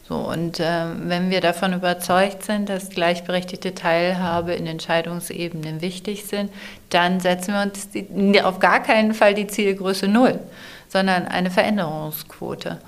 So, 0.08 0.18
und 0.18 0.60
äh, 0.60 0.86
wenn 0.96 1.32
wir 1.32 1.42
davon 1.42 1.74
überzeugt 1.74 2.44
sind, 2.44 2.70
dass 2.70 2.90
gleichberechtigte 2.90 3.74
Teilhabe 3.74 4.54
in 4.54 4.68
Entscheidungsebenen 4.68 5.82
wichtig 5.82 6.26
sind, 6.26 6.52
dann 6.92 7.20
setzen 7.20 7.56
wir 7.56 7.64
uns 7.64 7.90
die, 7.90 8.42
auf 8.44 8.60
gar 8.60 8.84
keinen 8.84 9.16
Fall 9.16 9.34
die 9.34 9.48
Zielgröße 9.48 10.08
Null, 10.08 10.40
sondern 10.90 11.28
eine 11.28 11.50
Veränderungsquote. 11.50 12.80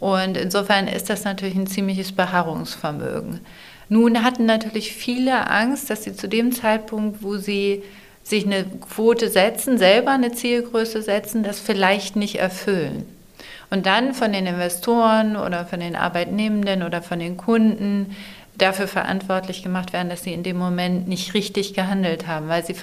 Und 0.00 0.36
insofern 0.36 0.88
ist 0.88 1.08
das 1.08 1.22
natürlich 1.22 1.54
ein 1.54 1.68
ziemliches 1.68 2.10
Beharrungsvermögen. 2.10 3.40
Nun 3.88 4.24
hatten 4.24 4.44
natürlich 4.44 4.92
viele 4.92 5.48
Angst, 5.48 5.88
dass 5.88 6.02
sie 6.02 6.16
zu 6.16 6.28
dem 6.28 6.50
Zeitpunkt, 6.50 7.22
wo 7.22 7.36
sie 7.36 7.84
sich 8.24 8.44
eine 8.44 8.64
Quote 8.64 9.30
setzen, 9.30 9.78
selber 9.78 10.10
eine 10.10 10.32
Zielgröße 10.32 11.00
setzen, 11.00 11.44
das 11.44 11.60
vielleicht 11.60 12.16
nicht 12.16 12.40
erfüllen 12.40 13.15
und 13.70 13.86
dann 13.86 14.14
von 14.14 14.32
den 14.32 14.46
Investoren 14.46 15.36
oder 15.36 15.66
von 15.66 15.80
den 15.80 15.96
Arbeitnehmenden 15.96 16.82
oder 16.82 17.02
von 17.02 17.18
den 17.18 17.36
Kunden 17.36 18.14
dafür 18.58 18.88
verantwortlich 18.88 19.62
gemacht 19.62 19.92
werden, 19.92 20.08
dass 20.08 20.22
sie 20.22 20.32
in 20.32 20.42
dem 20.42 20.56
Moment 20.56 21.08
nicht 21.08 21.34
richtig 21.34 21.74
gehandelt 21.74 22.26
haben, 22.26 22.48
weil 22.48 22.64
sie 22.64 22.74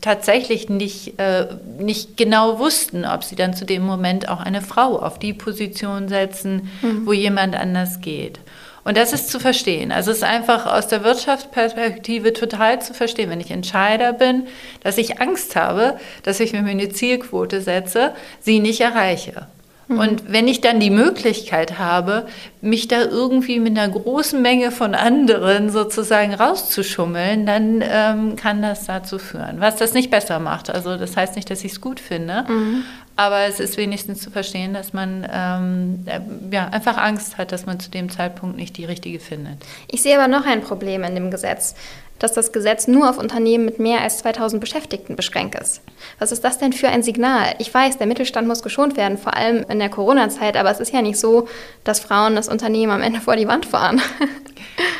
tatsächlich 0.00 0.68
nicht, 0.68 1.18
äh, 1.18 1.46
nicht 1.78 2.16
genau 2.16 2.58
wussten, 2.58 3.04
ob 3.04 3.24
sie 3.24 3.36
dann 3.36 3.54
zu 3.54 3.64
dem 3.64 3.84
Moment 3.84 4.28
auch 4.28 4.40
eine 4.40 4.62
Frau 4.62 4.98
auf 4.98 5.18
die 5.18 5.32
Position 5.32 6.08
setzen, 6.08 6.70
mhm. 6.82 7.06
wo 7.06 7.12
jemand 7.12 7.56
anders 7.56 8.00
geht. 8.00 8.38
Und 8.84 8.96
das 8.96 9.12
ist 9.12 9.28
zu 9.28 9.38
verstehen. 9.38 9.92
Also 9.92 10.12
es 10.12 10.18
ist 10.18 10.22
einfach 10.22 10.64
aus 10.64 10.86
der 10.88 11.04
Wirtschaftsperspektive 11.04 12.32
total 12.32 12.80
zu 12.80 12.94
verstehen, 12.94 13.28
wenn 13.28 13.40
ich 13.40 13.50
Entscheider 13.50 14.14
bin, 14.14 14.46
dass 14.82 14.96
ich 14.96 15.20
Angst 15.20 15.56
habe, 15.56 15.98
dass 16.22 16.40
ich, 16.40 16.54
wenn 16.54 16.60
ich 16.60 16.74
mir 16.74 16.82
eine 16.82 16.88
Zielquote 16.88 17.60
setze, 17.60 18.12
sie 18.40 18.60
nicht 18.60 18.80
erreiche. 18.80 19.46
Mhm. 19.88 19.98
Und 19.98 20.32
wenn 20.32 20.46
ich 20.48 20.60
dann 20.60 20.80
die 20.80 20.90
Möglichkeit 20.90 21.78
habe, 21.78 22.26
mich 22.60 22.88
da 22.88 23.02
irgendwie 23.02 23.58
mit 23.58 23.78
einer 23.78 23.88
großen 23.92 24.40
Menge 24.40 24.70
von 24.70 24.94
anderen 24.94 25.70
sozusagen 25.70 26.34
rauszuschummeln, 26.34 27.46
dann 27.46 27.82
ähm, 27.82 28.36
kann 28.36 28.62
das 28.62 28.86
dazu 28.86 29.18
führen. 29.18 29.60
Was 29.60 29.76
das 29.76 29.94
nicht 29.94 30.10
besser 30.10 30.38
macht. 30.38 30.70
Also 30.70 30.96
das 30.96 31.16
heißt 31.16 31.36
nicht, 31.36 31.50
dass 31.50 31.64
ich 31.64 31.72
es 31.72 31.80
gut 31.80 32.00
finde, 32.00 32.44
mhm. 32.48 32.82
aber 33.16 33.46
es 33.46 33.60
ist 33.60 33.76
wenigstens 33.76 34.20
zu 34.20 34.30
verstehen, 34.30 34.74
dass 34.74 34.92
man 34.92 35.26
ähm, 35.32 36.04
äh, 36.06 36.20
ja, 36.54 36.68
einfach 36.68 36.98
Angst 36.98 37.38
hat, 37.38 37.52
dass 37.52 37.64
man 37.64 37.80
zu 37.80 37.90
dem 37.90 38.10
Zeitpunkt 38.10 38.56
nicht 38.56 38.76
die 38.76 38.84
richtige 38.84 39.20
findet. 39.20 39.56
Ich 39.90 40.02
sehe 40.02 40.18
aber 40.18 40.28
noch 40.28 40.46
ein 40.46 40.60
Problem 40.60 41.02
in 41.04 41.14
dem 41.14 41.30
Gesetz 41.30 41.74
dass 42.18 42.32
das 42.32 42.52
Gesetz 42.52 42.88
nur 42.88 43.08
auf 43.08 43.18
Unternehmen 43.18 43.64
mit 43.64 43.78
mehr 43.78 44.02
als 44.02 44.18
2000 44.18 44.60
Beschäftigten 44.60 45.16
beschränkt 45.16 45.54
ist. 45.54 45.80
Was 46.18 46.32
ist 46.32 46.44
das 46.44 46.58
denn 46.58 46.72
für 46.72 46.88
ein 46.88 47.02
Signal? 47.02 47.54
Ich 47.58 47.72
weiß, 47.72 47.98
der 47.98 48.06
Mittelstand 48.06 48.48
muss 48.48 48.62
geschont 48.62 48.96
werden, 48.96 49.18
vor 49.18 49.36
allem 49.36 49.64
in 49.68 49.78
der 49.78 49.88
Corona-Zeit, 49.88 50.56
aber 50.56 50.70
es 50.70 50.80
ist 50.80 50.92
ja 50.92 51.02
nicht 51.02 51.18
so, 51.18 51.48
dass 51.84 52.00
Frauen 52.00 52.36
das 52.36 52.48
Unternehmen 52.48 52.92
am 52.92 53.02
Ende 53.02 53.20
vor 53.20 53.36
die 53.36 53.48
Wand 53.48 53.66
fahren. 53.66 54.00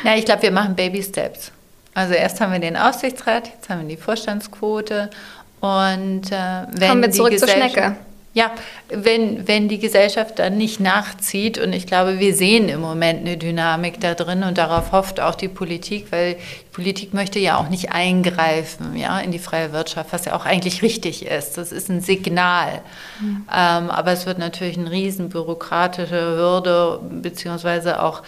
Ja, 0.03 0.15
ich 0.15 0.25
glaube, 0.25 0.43
wir 0.43 0.51
machen 0.51 0.75
Baby 0.75 1.01
Steps. 1.01 1.51
Also 1.93 2.13
erst 2.13 2.39
haben 2.39 2.51
wir 2.51 2.59
den 2.59 2.77
Aufsichtsrat, 2.77 3.47
jetzt 3.47 3.69
haben 3.69 3.81
wir 3.81 3.95
die 3.95 4.01
Vorstandsquote 4.01 5.09
und 5.59 6.31
äh, 6.31 6.65
wenn 6.71 6.89
Kommen 6.89 7.01
wir 7.01 7.11
zurück 7.11 7.37
zur 7.37 7.47
Schnecke. 7.47 7.95
Ja, 8.39 8.51
wenn, 8.87 9.49
wenn 9.49 9.67
die 9.67 9.79
Gesellschaft 9.79 10.39
dann 10.39 10.57
nicht 10.57 10.79
nachzieht, 10.79 11.57
und 11.57 11.73
ich 11.73 11.85
glaube, 11.85 12.19
wir 12.19 12.33
sehen 12.33 12.69
im 12.69 12.79
Moment 12.79 13.19
eine 13.19 13.35
Dynamik 13.35 13.99
da 13.99 14.13
drin 14.13 14.43
und 14.43 14.57
darauf 14.57 14.93
hofft 14.93 15.19
auch 15.19 15.35
die 15.35 15.49
Politik, 15.49 16.09
weil 16.11 16.35
die 16.35 16.71
Politik 16.71 17.13
möchte 17.13 17.37
ja 17.37 17.57
auch 17.57 17.67
nicht 17.67 17.91
eingreifen 17.91 18.95
ja, 18.95 19.19
in 19.19 19.31
die 19.31 19.39
freie 19.39 19.73
Wirtschaft, 19.73 20.13
was 20.13 20.23
ja 20.23 20.37
auch 20.37 20.45
eigentlich 20.45 20.81
richtig 20.83 21.25
ist. 21.25 21.57
Das 21.57 21.73
ist 21.73 21.89
ein 21.89 21.99
Signal. 21.99 22.81
Mhm. 23.19 23.45
Ähm, 23.53 23.89
aber 23.89 24.13
es 24.13 24.25
wird 24.25 24.37
natürlich 24.37 24.77
eine 24.77 24.89
riesen 24.89 25.27
bürokratische 25.27 26.37
Hürde, 26.37 27.01
beziehungsweise 27.21 28.01
auch 28.01 28.23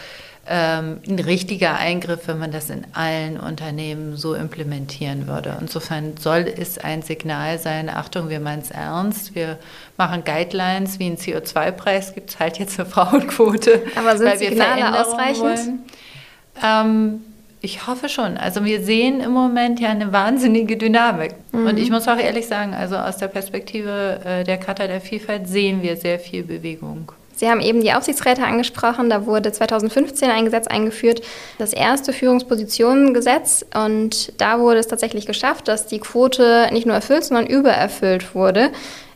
ein 0.49 1.19
richtiger 1.19 1.77
Eingriff, 1.77 2.27
wenn 2.27 2.39
man 2.39 2.51
das 2.51 2.69
in 2.69 2.85
allen 2.93 3.39
Unternehmen 3.39 4.17
so 4.17 4.33
implementieren 4.33 5.27
würde. 5.27 5.55
Insofern 5.61 6.17
soll 6.17 6.51
es 6.57 6.77
ein 6.79 7.03
Signal 7.03 7.59
sein, 7.59 7.89
Achtung, 7.89 8.29
wir 8.29 8.39
meinen 8.39 8.61
es 8.61 8.71
ernst, 8.71 9.35
wir 9.35 9.59
machen 9.97 10.23
Guidelines, 10.23 10.97
wie 10.97 11.07
ein 11.07 11.17
CO2-Preis 11.17 12.15
gibt 12.15 12.31
es 12.31 12.39
halt 12.39 12.57
jetzt 12.57 12.79
eine 12.79 12.89
Frauenquote. 12.89 13.83
Aber 13.95 14.17
sind 14.17 14.39
Signale 14.39 14.99
ausreichend? 14.99 15.79
Ähm, 16.63 17.21
ich 17.61 17.85
hoffe 17.85 18.09
schon. 18.09 18.37
Also 18.37 18.65
wir 18.65 18.81
sehen 18.81 19.21
im 19.21 19.31
Moment 19.31 19.79
ja 19.79 19.89
eine 19.89 20.11
wahnsinnige 20.11 20.75
Dynamik. 20.75 21.35
Mhm. 21.51 21.67
Und 21.67 21.77
ich 21.77 21.91
muss 21.91 22.07
auch 22.07 22.17
ehrlich 22.17 22.47
sagen, 22.47 22.73
also 22.73 22.95
aus 22.95 23.17
der 23.17 23.27
Perspektive 23.27 24.19
äh, 24.25 24.43
der 24.43 24.57
Charta 24.57 24.87
der 24.87 25.01
Vielfalt 25.01 25.47
sehen 25.47 25.83
wir 25.83 25.97
sehr 25.97 26.19
viel 26.19 26.43
Bewegung. 26.43 27.11
Sie 27.41 27.49
haben 27.49 27.59
eben 27.59 27.81
die 27.81 27.91
Aufsichtsräte 27.91 28.43
angesprochen. 28.43 29.09
Da 29.09 29.25
wurde 29.25 29.51
2015 29.51 30.29
ein 30.29 30.45
Gesetz 30.45 30.67
eingeführt, 30.67 31.23
das 31.57 31.73
erste 31.73 32.13
Führungspositionengesetz. 32.13 33.65
Und 33.73 34.39
da 34.39 34.59
wurde 34.59 34.77
es 34.77 34.85
tatsächlich 34.85 35.25
geschafft, 35.25 35.67
dass 35.67 35.87
die 35.87 35.97
Quote 35.97 36.69
nicht 36.71 36.85
nur 36.85 36.93
erfüllt, 36.93 37.23
sondern 37.23 37.47
übererfüllt 37.47 38.35
wurde. 38.35 38.69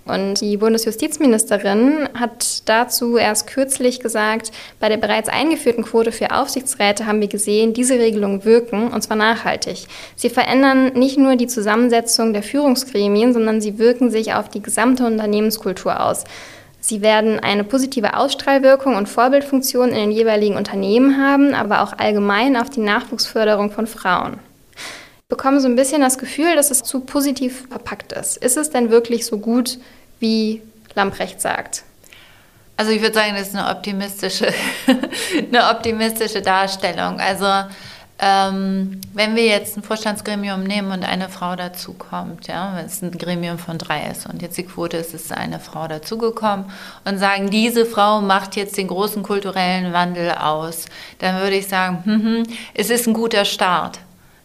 Und 0.06 0.42
die 0.42 0.58
Bundesjustizministerin 0.58 2.10
hat 2.16 2.68
dazu 2.68 3.16
erst 3.16 3.46
kürzlich 3.46 4.00
gesagt, 4.00 4.52
bei 4.80 4.90
der 4.90 4.98
bereits 4.98 5.30
eingeführten 5.30 5.84
Quote 5.84 6.12
für 6.12 6.32
Aufsichtsräte 6.32 7.06
haben 7.06 7.22
wir 7.22 7.28
gesehen, 7.28 7.74
diese 7.74 8.00
Regelungen 8.00 8.44
wirken 8.44 8.88
und 8.88 9.04
zwar 9.04 9.18
nachhaltig. 9.18 9.86
Sie 10.16 10.30
verändern 10.32 10.94
nicht 10.94 11.20
nur 11.20 11.36
die 11.36 11.48
Zusammensetzung 11.48 12.34
der 12.34 12.42
Führungsgremien, 12.42 13.34
sondern 13.34 13.62
sie 13.62 13.78
wirken 13.78 14.10
sich 14.10 14.34
auf 14.34 14.50
die 14.50 14.64
gesamte 14.64 15.06
Unternehmenskultur 15.06 16.00
aus. 16.04 16.24
Sie 16.88 17.02
werden 17.02 17.40
eine 17.40 17.64
positive 17.64 18.16
Ausstrahlwirkung 18.16 18.96
und 18.96 19.10
Vorbildfunktion 19.10 19.90
in 19.90 19.96
den 19.96 20.12
jeweiligen 20.12 20.56
Unternehmen 20.56 21.20
haben, 21.20 21.56
aber 21.56 21.82
auch 21.82 21.94
allgemein 21.98 22.56
auf 22.56 22.70
die 22.70 22.82
Nachwuchsförderung 22.82 23.72
von 23.72 23.88
Frauen. 23.88 24.38
Ich 24.76 25.28
bekomme 25.28 25.60
so 25.60 25.68
ein 25.68 25.76
bisschen 25.76 26.02
das 26.02 26.20
Gefühl, 26.20 26.56
dass 26.56 26.70
es 26.70 26.84
zu 26.84 27.00
positiv 27.00 27.68
verpackt 27.72 28.12
ist. 28.12 28.38
Ist 28.38 28.56
es 28.56 28.70
denn 28.70 28.92
wirklich 28.92 29.26
so 29.26 29.40
gut, 29.40 29.80
wie 30.20 30.62
Lamprecht 30.94 31.42
sagt? 31.42 31.82
Also 32.78 32.92
ich 32.92 33.02
würde 33.02 33.16
sagen, 33.16 33.34
das 33.36 33.48
ist 33.48 33.56
eine 33.56 33.68
optimistische, 33.76 34.54
eine 35.52 35.72
optimistische 35.72 36.44
Darstellung. 36.44 37.20
Also 37.20 37.48
ähm, 38.18 39.02
wenn 39.14 39.36
wir 39.36 39.46
jetzt 39.46 39.76
ein 39.76 39.84
Vorstandsgremium 39.84 40.64
nehmen 40.64 40.92
und 40.92 41.04
eine 41.04 41.28
Frau 41.28 41.56
dazukommt, 41.58 42.48
ja, 42.48 42.74
wenn 42.76 42.86
es 42.86 43.02
ein 43.02 43.12
Gremium 43.12 43.58
von 43.58 43.78
drei 43.78 44.10
ist 44.10 44.26
und 44.26 44.42
jetzt 44.42 44.58
die 44.58 44.64
Quote 44.64 44.98
ist, 44.98 45.14
ist 45.14 45.34
eine 45.34 45.60
Frau 45.60 45.88
dazugekommen 45.88 46.66
und 47.04 47.18
sagen, 47.18 47.50
diese 47.50 47.86
Frau 47.86 48.22
macht 48.22 48.56
jetzt 48.56 48.78
den 48.78 48.88
großen 48.88 49.22
kulturellen 49.22 49.92
Wandel 49.92 50.32
aus, 50.32 50.86
dann 51.20 51.42
würde 51.42 51.58
ich 51.58 51.68
sagen, 51.68 52.02
hm, 52.06 52.24
hm, 52.24 52.44
es 52.74 52.90
ist 52.90 53.06
ein 53.06 53.14
guter 53.14 53.44
Start. 53.44 54.00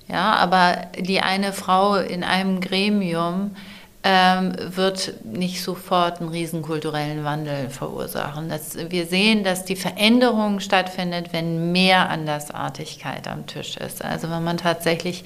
Ja, 0.08 0.34
aber 0.34 0.88
die 0.98 1.20
eine 1.20 1.52
Frau 1.52 1.94
in 1.94 2.24
einem 2.24 2.60
Gremium, 2.60 3.54
ähm, 4.02 4.54
wird 4.74 5.24
nicht 5.24 5.62
sofort 5.62 6.20
einen 6.20 6.30
riesen 6.30 6.62
kulturellen 6.62 7.24
Wandel 7.24 7.68
verursachen. 7.68 8.48
Das, 8.48 8.76
wir 8.90 9.06
sehen, 9.06 9.44
dass 9.44 9.64
die 9.64 9.76
Veränderung 9.76 10.60
stattfindet, 10.60 11.32
wenn 11.32 11.70
mehr 11.72 12.08
Andersartigkeit 12.08 13.28
am 13.28 13.46
Tisch 13.46 13.76
ist. 13.76 14.02
Also 14.02 14.30
wenn 14.30 14.42
man 14.42 14.56
tatsächlich 14.56 15.24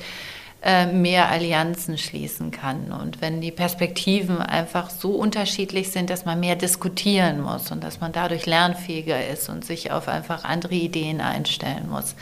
äh, 0.66 0.86
mehr 0.86 1.30
Allianzen 1.30 1.98
schließen 1.98 2.50
kann 2.50 2.90
und 2.90 3.20
wenn 3.20 3.40
die 3.40 3.52
Perspektiven 3.52 4.38
einfach 4.38 4.90
so 4.90 5.10
unterschiedlich 5.10 5.92
sind, 5.92 6.10
dass 6.10 6.24
man 6.24 6.40
mehr 6.40 6.56
diskutieren 6.56 7.42
muss 7.42 7.70
und 7.70 7.84
dass 7.84 8.00
man 8.00 8.12
dadurch 8.12 8.46
lernfähiger 8.46 9.28
ist 9.28 9.48
und 9.48 9.64
sich 9.64 9.92
auf 9.92 10.08
einfach 10.08 10.42
andere 10.44 10.74
Ideen 10.74 11.20
einstellen 11.20 11.88
muss. 11.88 12.16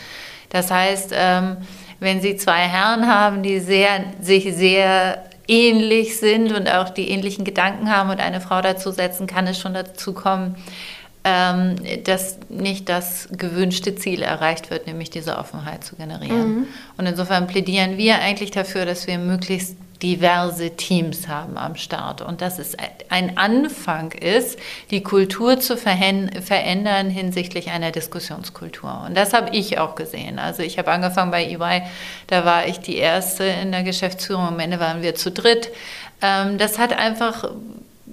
Das 0.51 0.71
heißt, 0.71 1.12
ähm, 1.15 1.59
wenn 1.99 2.21
Sie 2.21 2.37
zwei 2.37 2.59
Herren 2.69 3.07
haben, 3.07 3.43
die 3.43 3.61
sehr, 3.61 4.05
sich 4.21 4.53
sehr 4.55 5.23
ähnlich 5.48 6.18
sind 6.18 6.52
und 6.52 6.68
auch 6.68 6.90
die 6.90 7.09
ähnlichen 7.11 7.44
Gedanken 7.44 7.90
haben 7.90 8.11
und 8.11 8.20
eine 8.20 8.40
Frau 8.40 8.61
dazu 8.61 8.90
setzen, 8.90 9.26
kann 9.26 9.46
es 9.46 9.59
schon 9.59 9.74
dazu 9.74 10.12
kommen, 10.12 10.57
ähm, 11.24 11.76
dass 12.05 12.38
nicht 12.48 12.88
das 12.88 13.28
gewünschte 13.31 13.94
Ziel 13.94 14.22
erreicht 14.22 14.70
wird, 14.70 14.87
nämlich 14.87 15.11
diese 15.11 15.38
Offenheit 15.38 15.85
zu 15.85 15.96
generieren. 15.96 16.55
Mhm. 16.55 16.66
Und 16.96 17.07
insofern 17.07 17.46
plädieren 17.46 17.96
wir 17.96 18.18
eigentlich 18.18 18.50
dafür, 18.50 18.87
dass 18.87 19.07
wir 19.07 19.18
möglichst 19.18 19.76
diverse 20.03 20.71
Teams 20.71 21.29
haben 21.29 21.57
am 21.57 21.77
Start 21.77 22.23
und 22.23 22.41
dass 22.41 22.59
es 22.59 22.77
ein 23.09 23.38
Anfang 23.38 24.12
ist, 24.12 24.59
die 24.91 25.03
Kultur 25.03 25.61
zu 25.61 25.77
verändern 25.77 27.09
hinsichtlich 27.09 27.71
einer 27.71 27.93
Diskussionskultur. 27.93 29.05
Und 29.07 29.17
das 29.17 29.33
habe 29.33 29.55
ich 29.55 29.79
auch 29.79 29.95
gesehen. 29.95 30.38
Also 30.38 30.62
ich 30.62 30.79
habe 30.79 30.91
angefangen 30.91 31.31
bei 31.31 31.45
EY, 31.45 31.83
da 32.27 32.45
war 32.45 32.67
ich 32.67 32.81
die 32.81 32.97
Erste 32.97 33.45
in 33.45 33.71
der 33.71 33.85
Geschäftsführung, 33.85 34.49
am 34.49 34.59
Ende 34.59 34.81
waren 34.81 35.03
wir 35.03 35.15
zu 35.15 35.31
dritt. 35.31 35.71
Ähm, 36.21 36.59
das 36.59 36.79
hat 36.79 36.93
einfach 36.93 37.45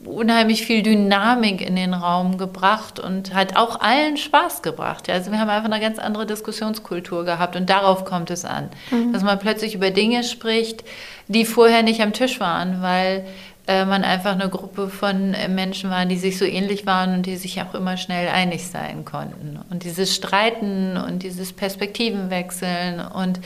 unheimlich 0.05 0.65
viel 0.65 0.83
Dynamik 0.83 1.61
in 1.61 1.75
den 1.75 1.93
Raum 1.93 2.37
gebracht 2.37 2.99
und 2.99 3.33
hat 3.33 3.55
auch 3.55 3.79
allen 3.79 4.17
Spaß 4.17 4.61
gebracht. 4.61 5.09
Also 5.09 5.31
wir 5.31 5.39
haben 5.39 5.49
einfach 5.49 5.69
eine 5.69 5.81
ganz 5.81 5.99
andere 5.99 6.25
Diskussionskultur 6.25 7.25
gehabt 7.25 7.55
und 7.55 7.69
darauf 7.69 8.05
kommt 8.05 8.31
es 8.31 8.45
an, 8.45 8.69
mhm. 8.91 9.13
dass 9.13 9.23
man 9.23 9.39
plötzlich 9.39 9.75
über 9.75 9.91
Dinge 9.91 10.23
spricht, 10.23 10.83
die 11.27 11.45
vorher 11.45 11.83
nicht 11.83 12.01
am 12.01 12.13
Tisch 12.13 12.39
waren, 12.39 12.81
weil 12.81 13.25
äh, 13.67 13.85
man 13.85 14.03
einfach 14.03 14.31
eine 14.31 14.49
Gruppe 14.49 14.89
von 14.89 15.35
äh, 15.35 15.47
Menschen 15.47 15.91
war, 15.91 16.05
die 16.05 16.17
sich 16.17 16.39
so 16.39 16.45
ähnlich 16.45 16.87
waren 16.87 17.13
und 17.13 17.25
die 17.27 17.35
sich 17.35 17.61
auch 17.61 17.75
immer 17.75 17.97
schnell 17.97 18.27
einig 18.27 18.67
sein 18.67 19.05
konnten. 19.05 19.59
Und 19.69 19.83
dieses 19.83 20.15
Streiten 20.15 20.97
und 20.97 21.21
dieses 21.21 21.53
Perspektivenwechseln 21.53 22.99
und 22.99 23.39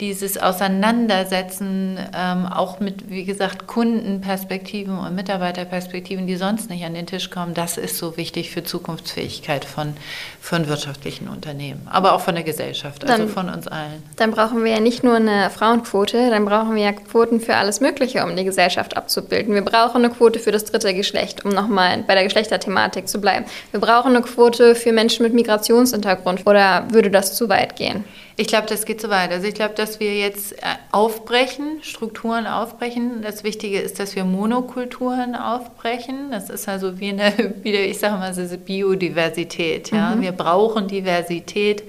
dieses 0.00 0.38
Auseinandersetzen 0.38 1.98
ähm, 2.16 2.46
auch 2.46 2.80
mit, 2.80 3.10
wie 3.10 3.24
gesagt, 3.24 3.66
Kundenperspektiven 3.66 4.98
und 4.98 5.14
Mitarbeiterperspektiven, 5.14 6.26
die 6.26 6.36
sonst 6.36 6.70
nicht 6.70 6.84
an 6.84 6.94
den 6.94 7.06
Tisch 7.06 7.30
kommen, 7.30 7.54
das 7.54 7.76
ist 7.76 7.98
so 7.98 8.16
wichtig 8.16 8.50
für 8.50 8.64
Zukunftsfähigkeit 8.64 9.64
von, 9.64 9.94
von 10.40 10.68
wirtschaftlichen 10.68 11.28
Unternehmen, 11.28 11.86
aber 11.90 12.14
auch 12.14 12.20
von 12.20 12.34
der 12.34 12.44
Gesellschaft, 12.44 13.04
also 13.04 13.24
dann, 13.24 13.28
von 13.28 13.48
uns 13.50 13.68
allen. 13.68 14.02
Dann 14.16 14.30
brauchen 14.30 14.64
wir 14.64 14.72
ja 14.72 14.80
nicht 14.80 15.04
nur 15.04 15.16
eine 15.16 15.50
Frauenquote, 15.50 16.30
dann 16.30 16.44
brauchen 16.44 16.74
wir 16.74 16.82
ja 16.82 16.92
Quoten 16.92 17.40
für 17.40 17.56
alles 17.56 17.80
Mögliche, 17.80 18.24
um 18.24 18.34
die 18.36 18.44
Gesellschaft 18.44 18.96
abzubilden. 18.96 19.54
Wir 19.54 19.64
brauchen 19.64 20.04
eine 20.04 20.12
Quote 20.12 20.38
für 20.38 20.52
das 20.52 20.64
dritte 20.64 20.94
Geschlecht, 20.94 21.44
um 21.44 21.50
nochmal 21.50 22.04
bei 22.06 22.14
der 22.14 22.24
Geschlechterthematik 22.24 23.06
zu 23.06 23.20
bleiben. 23.20 23.44
Wir 23.70 23.80
brauchen 23.80 24.16
eine 24.16 24.22
Quote 24.22 24.74
für 24.74 24.92
Menschen 24.92 25.22
mit 25.22 25.34
Migrationshintergrund. 25.34 26.46
Oder 26.46 26.86
würde 26.90 27.10
das 27.10 27.34
zu 27.34 27.48
weit 27.48 27.76
gehen? 27.76 28.04
Ich 28.40 28.46
glaube, 28.46 28.66
das 28.66 28.86
geht 28.86 29.02
so 29.02 29.10
weit. 29.10 29.32
Also 29.32 29.46
ich 29.46 29.52
glaube, 29.52 29.74
dass 29.74 30.00
wir 30.00 30.16
jetzt 30.16 30.54
äh, 30.54 30.64
aufbrechen, 30.92 31.80
Strukturen 31.82 32.46
aufbrechen. 32.46 33.20
Das 33.20 33.44
Wichtige 33.44 33.78
ist, 33.78 34.00
dass 34.00 34.16
wir 34.16 34.24
Monokulturen 34.24 35.36
aufbrechen. 35.36 36.30
Das 36.30 36.48
ist 36.48 36.66
also 36.66 36.98
wie 36.98 37.10
eine, 37.10 37.34
wieder, 37.62 37.80
ich 37.80 37.98
sage 37.98 38.16
mal, 38.16 38.32
diese 38.32 38.56
Biodiversität. 38.56 39.90
Ja? 39.90 40.14
Mhm. 40.14 40.22
Wir 40.22 40.32
brauchen 40.32 40.88
Diversität 40.88 41.82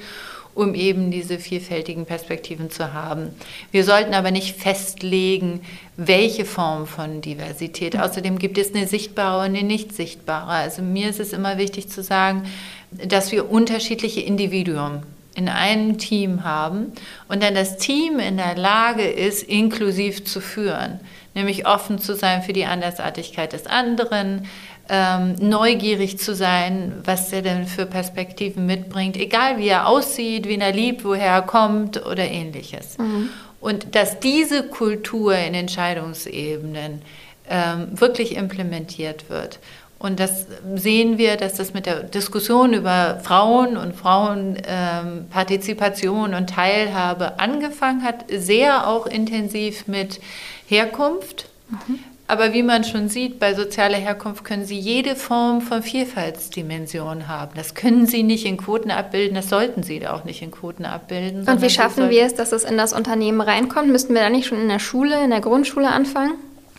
um 0.54 0.76
eben 0.76 1.12
diese 1.12 1.40
vielfältigen 1.40 2.06
Perspektiven 2.06 2.70
zu 2.70 2.94
haben. 2.94 3.30
Wir 3.72 3.86
sollten 3.86 4.14
aber 4.14 4.32
nicht 4.32 4.58
festlegen, 4.58 5.62
welche 5.96 6.44
Form 6.44 6.88
von 6.88 7.22
Diversität. 7.22 7.98
Außerdem 7.98 8.38
gibt 8.38 8.58
es 8.58 8.76
eine 8.76 8.86
sichtbare 8.86 9.40
und 9.40 9.56
eine 9.56 9.64
nicht 9.64 9.96
sichtbare. 9.96 10.52
Also 10.52 10.82
mir 10.82 11.10
ist 11.10 11.22
es 11.22 11.32
immer 11.32 11.58
wichtig 11.58 11.88
zu 11.88 12.04
sagen, 12.04 12.44
dass 12.92 13.32
wir 13.32 13.50
unterschiedliche 13.50 14.20
Individuen 14.20 15.04
in 15.36 15.48
einem 15.48 15.98
Team 15.98 16.44
haben 16.44 16.91
und 17.28 17.41
dann 17.41 17.56
das 17.56 17.78
Team 17.78 18.20
in 18.20 18.38
der 18.38 18.56
Lage 18.56 19.04
ist, 19.04 19.44
inklusiv 19.44 20.26
zu 20.26 20.41
führen, 20.41 21.00
nämlich 21.34 21.65
offen 21.65 22.00
zu 22.00 22.15
sein 22.15 22.44
für 22.44 22.54
die 22.54 22.65
Andersartigkeit 22.65 23.54
des 23.54 23.65
anderen, 23.65 24.48
ähm, 24.89 25.36
neugierig 25.39 26.17
zu 26.17 26.36
sein, 26.36 26.94
was 27.06 27.32
er 27.32 27.41
denn 27.41 27.65
für 27.65 27.86
Perspektiven 27.86 28.65
mitbringt, 28.65 29.15
egal 29.15 29.58
wie 29.58 29.70
er 29.70 29.88
aussieht, 29.88 30.48
wen 30.48 30.60
er 30.60 30.74
liebt, 30.74 31.06
woher 31.06 31.32
er 31.32 31.41
kommt 31.44 32.06
oder 32.06 32.26
ähnliches. 32.26 32.98
Mhm. 32.98 33.30
Und 33.62 33.96
dass 33.96 34.20
diese 34.20 34.63
Kultur 34.63 35.36
in 35.36 35.54
Entscheidungsebenen 35.54 37.04
ähm, 37.50 37.88
wirklich 38.00 38.36
implementiert 38.36 39.30
wird. 39.30 39.60
Und 40.02 40.20
das 40.20 40.48
sehen 40.76 41.18
wir, 41.20 41.38
dass 41.38 41.54
das 41.54 41.76
mit 41.76 41.86
der 41.86 42.02
Diskussion 42.02 42.74
über 42.74 43.20
Frauen 43.22 43.78
und 43.78 43.94
Frauenpartizipation 43.94 46.32
ähm, 46.32 46.38
und 46.38 46.50
Teilhabe 46.50 47.40
angefangen 47.40 48.02
hat, 48.02 48.26
sehr 48.36 48.88
auch 48.88 49.06
intensiv 49.06 49.88
mit 49.88 50.20
Herkunft. 50.66 51.50
Mhm. 51.70 52.00
Aber 52.26 52.52
wie 52.54 52.64
man 52.64 52.84
schon 52.84 53.10
sieht, 53.10 53.40
bei 53.40 53.54
sozialer 53.54 53.98
Herkunft 53.98 54.44
können 54.44 54.66
Sie 54.66 54.80
jede 54.80 55.16
Form 55.16 55.62
von 55.62 55.84
Vielfaltsdimension 55.84 57.28
haben. 57.28 57.52
Das 57.56 57.76
können 57.76 58.08
Sie 58.08 58.24
nicht 58.24 58.48
in 58.48 58.58
Quoten 58.58 58.90
abbilden, 58.90 59.36
das 59.36 59.50
sollten 59.50 59.84
Sie 59.84 60.08
auch 60.08 60.24
nicht 60.24 60.42
in 60.42 60.50
Quoten 60.50 60.86
abbilden. 60.86 61.48
Und 61.48 61.62
wie 61.62 61.70
schaffen 61.70 62.10
wir 62.10 62.24
es, 62.24 62.34
dass 62.34 62.54
es 62.54 62.64
in 62.64 62.76
das 62.76 62.94
Unternehmen 62.94 63.42
reinkommt? 63.42 63.90
Müssten 63.90 64.16
wir 64.16 64.22
da 64.22 64.32
nicht 64.32 64.48
schon 64.48 64.60
in 64.60 64.70
der 64.70 64.80
Schule, 64.80 65.24
in 65.24 65.30
der 65.30 65.42
Grundschule 65.42 65.90
anfangen? 65.90 66.34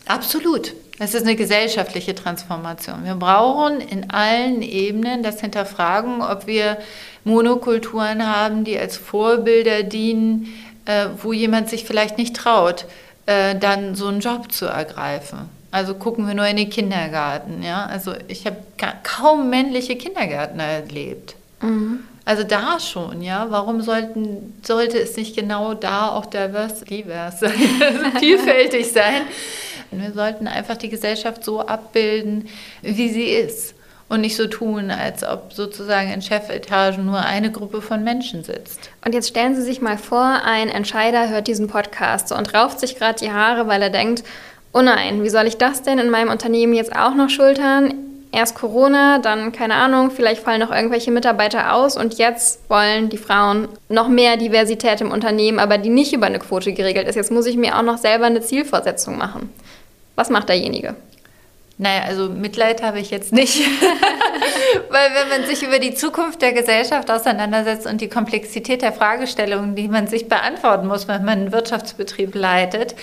Absolut. 0.08 0.74
Es 1.02 1.14
ist 1.14 1.22
eine 1.22 1.34
gesellschaftliche 1.34 2.14
Transformation. 2.14 3.04
Wir 3.04 3.16
brauchen 3.16 3.80
in 3.80 4.10
allen 4.10 4.62
Ebenen 4.62 5.24
das 5.24 5.40
Hinterfragen, 5.40 6.22
ob 6.22 6.46
wir 6.46 6.78
Monokulturen 7.24 8.24
haben, 8.24 8.62
die 8.62 8.78
als 8.78 8.98
Vorbilder 8.98 9.82
dienen, 9.82 10.54
äh, 10.84 11.06
wo 11.20 11.32
jemand 11.32 11.68
sich 11.68 11.84
vielleicht 11.84 12.18
nicht 12.18 12.36
traut, 12.36 12.86
äh, 13.26 13.56
dann 13.56 13.96
so 13.96 14.06
einen 14.06 14.20
Job 14.20 14.52
zu 14.52 14.66
ergreifen. 14.66 15.48
Also 15.72 15.94
gucken 15.94 16.24
wir 16.28 16.34
nur 16.34 16.46
in 16.46 16.56
den 16.56 16.70
Kindergarten. 16.70 17.64
Ja? 17.64 17.84
Also 17.86 18.14
ich 18.28 18.46
habe 18.46 18.58
kaum 19.02 19.50
männliche 19.50 19.96
Kindergärtner 19.96 20.64
erlebt. 20.64 21.34
Mhm. 21.62 22.04
Also 22.24 22.44
da 22.44 22.78
schon, 22.78 23.22
ja. 23.22 23.48
Warum 23.50 23.82
sollten, 23.82 24.54
sollte 24.62 24.98
es 24.98 25.16
nicht 25.16 25.34
genau 25.34 25.74
da 25.74 26.10
auch 26.10 26.26
divers, 26.26 26.84
divers 26.84 27.40
sein, 27.40 27.54
vielfältig 28.20 28.92
sein? 28.92 29.22
Wir 30.00 30.12
sollten 30.12 30.46
einfach 30.46 30.76
die 30.76 30.88
Gesellschaft 30.88 31.44
so 31.44 31.60
abbilden, 31.60 32.48
wie 32.82 33.08
sie 33.08 33.26
ist. 33.26 33.74
Und 34.08 34.20
nicht 34.20 34.36
so 34.36 34.46
tun, 34.46 34.90
als 34.90 35.24
ob 35.24 35.54
sozusagen 35.54 36.12
in 36.12 36.20
Chefetagen 36.20 37.06
nur 37.06 37.20
eine 37.20 37.50
Gruppe 37.50 37.80
von 37.80 38.04
Menschen 38.04 38.44
sitzt. 38.44 38.90
Und 39.06 39.14
jetzt 39.14 39.28
stellen 39.28 39.54
Sie 39.56 39.62
sich 39.62 39.80
mal 39.80 39.96
vor, 39.96 40.42
ein 40.44 40.68
Entscheider 40.68 41.30
hört 41.30 41.46
diesen 41.46 41.66
Podcast 41.66 42.30
und 42.30 42.52
rauft 42.52 42.78
sich 42.78 42.96
gerade 42.96 43.18
die 43.18 43.32
Haare, 43.32 43.68
weil 43.68 43.80
er 43.80 43.88
denkt, 43.88 44.22
oh 44.74 44.82
nein, 44.82 45.22
wie 45.22 45.30
soll 45.30 45.46
ich 45.46 45.56
das 45.56 45.82
denn 45.82 45.98
in 45.98 46.10
meinem 46.10 46.30
Unternehmen 46.30 46.74
jetzt 46.74 46.94
auch 46.94 47.14
noch 47.14 47.30
schultern? 47.30 47.94
Erst 48.34 48.54
Corona, 48.54 49.18
dann 49.18 49.52
keine 49.52 49.74
Ahnung, 49.74 50.10
vielleicht 50.10 50.42
fallen 50.42 50.60
noch 50.60 50.72
irgendwelche 50.72 51.10
Mitarbeiter 51.10 51.74
aus 51.74 51.98
und 51.98 52.14
jetzt 52.14 52.68
wollen 52.70 53.10
die 53.10 53.18
Frauen 53.18 53.68
noch 53.90 54.08
mehr 54.08 54.38
Diversität 54.38 55.02
im 55.02 55.10
Unternehmen, 55.10 55.58
aber 55.58 55.76
die 55.76 55.90
nicht 55.90 56.14
über 56.14 56.26
eine 56.26 56.38
Quote 56.38 56.72
geregelt 56.72 57.06
ist. 57.06 57.14
Jetzt 57.14 57.30
muss 57.30 57.44
ich 57.44 57.58
mir 57.58 57.76
auch 57.78 57.82
noch 57.82 57.98
selber 57.98 58.24
eine 58.24 58.40
Zielvorsetzung 58.40 59.18
machen. 59.18 59.50
Was 60.22 60.30
macht 60.30 60.50
derjenige? 60.50 60.94
Naja, 61.78 62.02
also 62.04 62.28
Mitleid 62.28 62.80
habe 62.80 63.00
ich 63.00 63.10
jetzt 63.10 63.32
nicht. 63.32 63.60
Weil 64.88 65.10
wenn 65.14 65.28
man 65.30 65.48
sich 65.48 65.64
über 65.64 65.80
die 65.80 65.94
Zukunft 65.94 66.42
der 66.42 66.52
Gesellschaft 66.52 67.10
auseinandersetzt 67.10 67.88
und 67.88 68.00
die 68.00 68.08
Komplexität 68.08 68.82
der 68.82 68.92
Fragestellungen, 68.92 69.74
die 69.74 69.88
man 69.88 70.06
sich 70.06 70.28
beantworten 70.28 70.86
muss, 70.86 71.08
wenn 71.08 71.24
man 71.24 71.40
einen 71.40 71.52
Wirtschaftsbetrieb 71.52 72.36
leitet, 72.36 72.94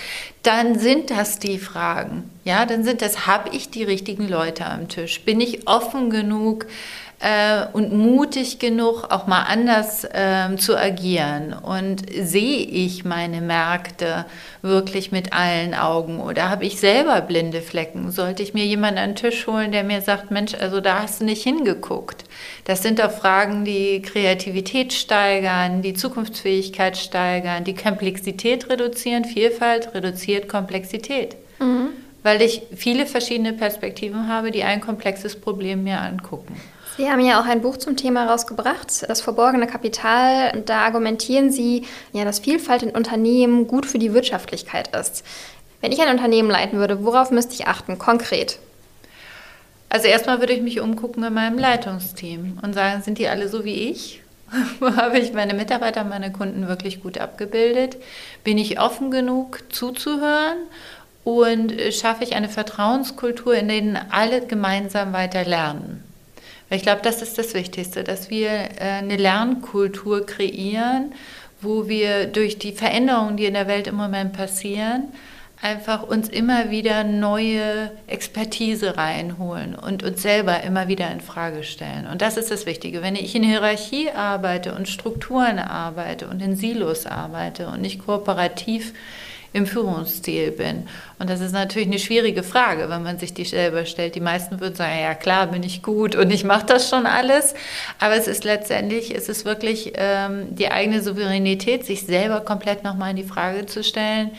dann 0.44 0.78
sind 0.78 1.10
das 1.10 1.38
die 1.38 1.58
Fragen. 1.58 2.30
Ja, 2.46 2.64
dann 2.64 2.84
sind 2.84 3.02
das, 3.02 3.26
habe 3.26 3.54
ich 3.54 3.68
die 3.68 3.84
richtigen 3.84 4.26
Leute 4.26 4.64
am 4.64 4.88
Tisch? 4.88 5.20
Bin 5.26 5.42
ich 5.42 5.68
offen 5.68 6.08
genug? 6.08 6.64
Äh, 7.20 7.66
und 7.72 7.92
mutig 7.92 8.58
genug, 8.58 9.04
auch 9.10 9.26
mal 9.26 9.42
anders 9.42 10.04
äh, 10.04 10.56
zu 10.56 10.76
agieren? 10.76 11.52
Und 11.52 12.02
sehe 12.10 12.58
ich 12.64 13.04
meine 13.04 13.40
Märkte 13.40 14.24
wirklich 14.62 15.12
mit 15.12 15.32
allen 15.32 15.74
Augen 15.74 16.20
oder 16.20 16.50
habe 16.50 16.64
ich 16.64 16.80
selber 16.80 17.20
blinde 17.20 17.62
Flecken? 17.62 18.10
Sollte 18.10 18.42
ich 18.42 18.54
mir 18.54 18.64
jemanden 18.64 18.98
an 18.98 19.10
den 19.10 19.16
Tisch 19.16 19.46
holen, 19.46 19.72
der 19.72 19.84
mir 19.84 20.00
sagt, 20.00 20.30
Mensch, 20.30 20.54
also 20.54 20.80
da 20.80 21.02
hast 21.02 21.20
du 21.20 21.24
nicht 21.24 21.42
hingeguckt? 21.42 22.24
Das 22.64 22.82
sind 22.82 22.98
doch 22.98 23.10
Fragen, 23.10 23.64
die 23.64 24.02
Kreativität 24.02 24.92
steigern, 24.92 25.82
die 25.82 25.94
Zukunftsfähigkeit 25.94 26.96
steigern, 26.96 27.64
die 27.64 27.74
Komplexität 27.74 28.68
reduzieren. 28.68 29.24
Vielfalt 29.24 29.94
reduziert 29.94 30.48
Komplexität. 30.48 31.36
Mhm. 31.58 31.88
Weil 32.22 32.42
ich 32.42 32.62
viele 32.76 33.06
verschiedene 33.06 33.54
Perspektiven 33.54 34.28
habe, 34.28 34.50
die 34.50 34.62
ein 34.62 34.80
komplexes 34.80 35.40
Problem 35.40 35.84
mir 35.84 36.00
angucken. 36.00 36.60
Sie 36.96 37.10
haben 37.10 37.20
ja 37.20 37.40
auch 37.40 37.46
ein 37.46 37.62
Buch 37.62 37.76
zum 37.76 37.96
Thema 37.96 38.26
rausgebracht, 38.26 39.08
das 39.08 39.20
verborgene 39.20 39.66
Kapital. 39.66 40.62
Da 40.66 40.80
argumentieren 40.80 41.50
Sie, 41.50 41.86
ja, 42.12 42.24
dass 42.24 42.40
Vielfalt 42.40 42.82
in 42.82 42.90
Unternehmen 42.90 43.66
gut 43.66 43.86
für 43.86 43.98
die 43.98 44.12
Wirtschaftlichkeit 44.12 44.94
ist. 44.94 45.24
Wenn 45.80 45.92
ich 45.92 46.00
ein 46.00 46.10
Unternehmen 46.10 46.50
leiten 46.50 46.78
würde, 46.78 47.04
worauf 47.04 47.30
müsste 47.30 47.54
ich 47.54 47.66
achten, 47.66 47.98
konkret? 47.98 48.58
Also 49.88 50.08
erstmal 50.08 50.40
würde 50.40 50.52
ich 50.52 50.62
mich 50.62 50.80
umgucken 50.80 51.24
in 51.24 51.32
meinem 51.32 51.58
Leitungsteam 51.58 52.58
und 52.62 52.74
sagen, 52.74 53.02
sind 53.02 53.18
die 53.18 53.28
alle 53.28 53.48
so 53.48 53.64
wie 53.64 53.90
ich? 53.90 54.22
Habe 54.80 55.18
ich 55.18 55.32
meine 55.32 55.54
Mitarbeiter, 55.54 56.04
meine 56.04 56.32
Kunden 56.32 56.68
wirklich 56.68 57.02
gut 57.02 57.18
abgebildet? 57.18 57.96
Bin 58.44 58.58
ich 58.58 58.80
offen 58.80 59.10
genug 59.10 59.62
zuzuhören? 59.70 60.58
Und 61.22 61.74
schaffe 61.92 62.24
ich 62.24 62.34
eine 62.34 62.48
Vertrauenskultur, 62.48 63.54
in 63.54 63.68
der 63.68 64.06
alle 64.10 64.46
gemeinsam 64.46 65.12
weiter 65.12 65.44
lernen? 65.44 66.02
Ich 66.72 66.82
glaube, 66.82 67.00
das 67.02 67.20
ist 67.20 67.36
das 67.36 67.52
Wichtigste, 67.54 68.04
dass 68.04 68.30
wir 68.30 68.48
äh, 68.50 68.98
eine 68.98 69.16
Lernkultur 69.16 70.24
kreieren, 70.24 71.12
wo 71.60 71.88
wir 71.88 72.26
durch 72.26 72.58
die 72.58 72.72
Veränderungen, 72.72 73.36
die 73.36 73.46
in 73.46 73.54
der 73.54 73.66
Welt 73.66 73.88
im 73.88 73.96
Moment 73.96 74.32
passieren, 74.32 75.08
einfach 75.60 76.02
uns 76.02 76.28
immer 76.28 76.70
wieder 76.70 77.04
neue 77.04 77.90
Expertise 78.06 78.96
reinholen 78.96 79.74
und 79.74 80.02
uns 80.02 80.22
selber 80.22 80.62
immer 80.62 80.88
wieder 80.88 81.10
in 81.10 81.20
Frage 81.20 81.64
stellen. 81.64 82.06
Und 82.06 82.22
das 82.22 82.36
ist 82.36 82.50
das 82.50 82.66
Wichtige. 82.66 83.02
Wenn 83.02 83.16
ich 83.16 83.34
in 83.34 83.42
Hierarchie 83.42 84.10
arbeite 84.10 84.74
und 84.74 84.88
Strukturen 84.88 85.58
arbeite 85.58 86.28
und 86.28 86.40
in 86.40 86.56
Silos 86.56 87.04
arbeite 87.04 87.68
und 87.68 87.82
nicht 87.82 88.06
kooperativ 88.06 88.94
im 89.52 89.66
Führungsstil 89.66 90.52
bin. 90.52 90.86
Und 91.18 91.28
das 91.28 91.40
ist 91.40 91.52
natürlich 91.52 91.88
eine 91.88 91.98
schwierige 91.98 92.42
Frage, 92.42 92.88
wenn 92.88 93.02
man 93.02 93.18
sich 93.18 93.34
die 93.34 93.44
selber 93.44 93.84
stellt. 93.84 94.14
Die 94.14 94.20
meisten 94.20 94.60
würden 94.60 94.76
sagen, 94.76 95.00
ja 95.00 95.14
klar, 95.14 95.48
bin 95.48 95.62
ich 95.62 95.82
gut 95.82 96.14
und 96.14 96.30
ich 96.30 96.44
mache 96.44 96.66
das 96.66 96.88
schon 96.88 97.06
alles. 97.06 97.54
Aber 97.98 98.14
es 98.14 98.28
ist 98.28 98.44
letztendlich, 98.44 99.14
es 99.14 99.28
ist 99.28 99.44
wirklich 99.44 99.92
ähm, 99.96 100.54
die 100.54 100.70
eigene 100.70 101.02
Souveränität, 101.02 101.84
sich 101.84 102.06
selber 102.06 102.40
komplett 102.40 102.84
nochmal 102.84 103.10
in 103.10 103.16
die 103.16 103.24
Frage 103.24 103.66
zu 103.66 103.82
stellen, 103.82 104.30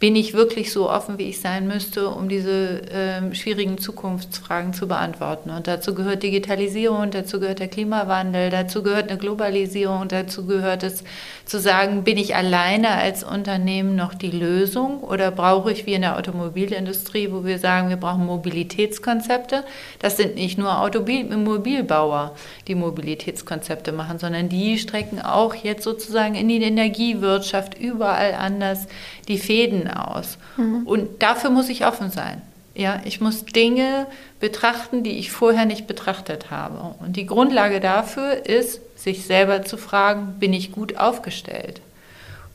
bin 0.00 0.16
ich 0.16 0.34
wirklich 0.34 0.72
so 0.72 0.90
offen, 0.90 1.18
wie 1.18 1.28
ich 1.28 1.40
sein 1.40 1.68
müsste, 1.68 2.08
um 2.08 2.28
diese 2.28 2.82
äh, 2.90 3.34
schwierigen 3.34 3.78
Zukunftsfragen 3.78 4.74
zu 4.74 4.88
beantworten. 4.88 5.50
Und 5.50 5.66
dazu 5.66 5.94
gehört 5.94 6.22
Digitalisierung, 6.22 7.10
dazu 7.10 7.38
gehört 7.38 7.60
der 7.60 7.68
Klimawandel, 7.68 8.50
dazu 8.50 8.82
gehört 8.82 9.08
eine 9.08 9.18
Globalisierung, 9.18 10.08
dazu 10.08 10.46
gehört 10.46 10.82
es 10.82 11.04
zu 11.46 11.60
sagen, 11.60 12.04
bin 12.04 12.18
ich 12.18 12.34
alleine 12.34 12.90
als 12.90 13.22
Unternehmen 13.22 13.94
noch 13.94 14.14
die 14.14 14.30
Lösung 14.30 15.00
oder 15.00 15.30
brauche 15.30 15.70
ich 15.70 15.86
wie 15.86 15.94
in 15.94 16.02
der 16.02 16.18
Automobilindustrie, 16.18 17.30
wo 17.30 17.44
wir 17.44 17.58
sagen, 17.58 17.88
wir 17.88 17.96
brauchen 17.96 18.26
Mobilitätskonzepte. 18.26 19.64
Das 20.00 20.16
sind 20.16 20.34
nicht 20.34 20.58
nur 20.58 20.80
Automobilbauer, 20.80 22.34
die 22.66 22.74
Mobilitätskonzepte 22.74 23.92
machen, 23.92 24.18
sondern 24.18 24.48
die 24.48 24.78
strecken 24.78 25.20
auch 25.20 25.54
jetzt 25.54 25.84
sozusagen 25.84 26.34
in 26.34 26.48
die 26.48 26.62
Energiewirtschaft 26.62 27.78
überall 27.78 28.34
anders 28.34 28.86
die 29.28 29.38
Fäden 29.38 29.83
aus. 29.88 30.38
Mhm. 30.56 30.86
Und 30.86 31.22
dafür 31.22 31.50
muss 31.50 31.68
ich 31.68 31.86
offen 31.86 32.10
sein. 32.10 32.42
Ja, 32.74 33.00
ich 33.04 33.20
muss 33.20 33.44
Dinge 33.44 34.06
betrachten, 34.40 35.04
die 35.04 35.18
ich 35.18 35.30
vorher 35.30 35.64
nicht 35.64 35.86
betrachtet 35.86 36.50
habe. 36.50 36.96
Und 36.98 37.16
die 37.16 37.26
Grundlage 37.26 37.78
dafür 37.78 38.46
ist, 38.46 38.80
sich 38.98 39.26
selber 39.26 39.62
zu 39.62 39.76
fragen, 39.76 40.34
bin 40.40 40.52
ich 40.52 40.72
gut 40.72 40.96
aufgestellt? 40.96 41.80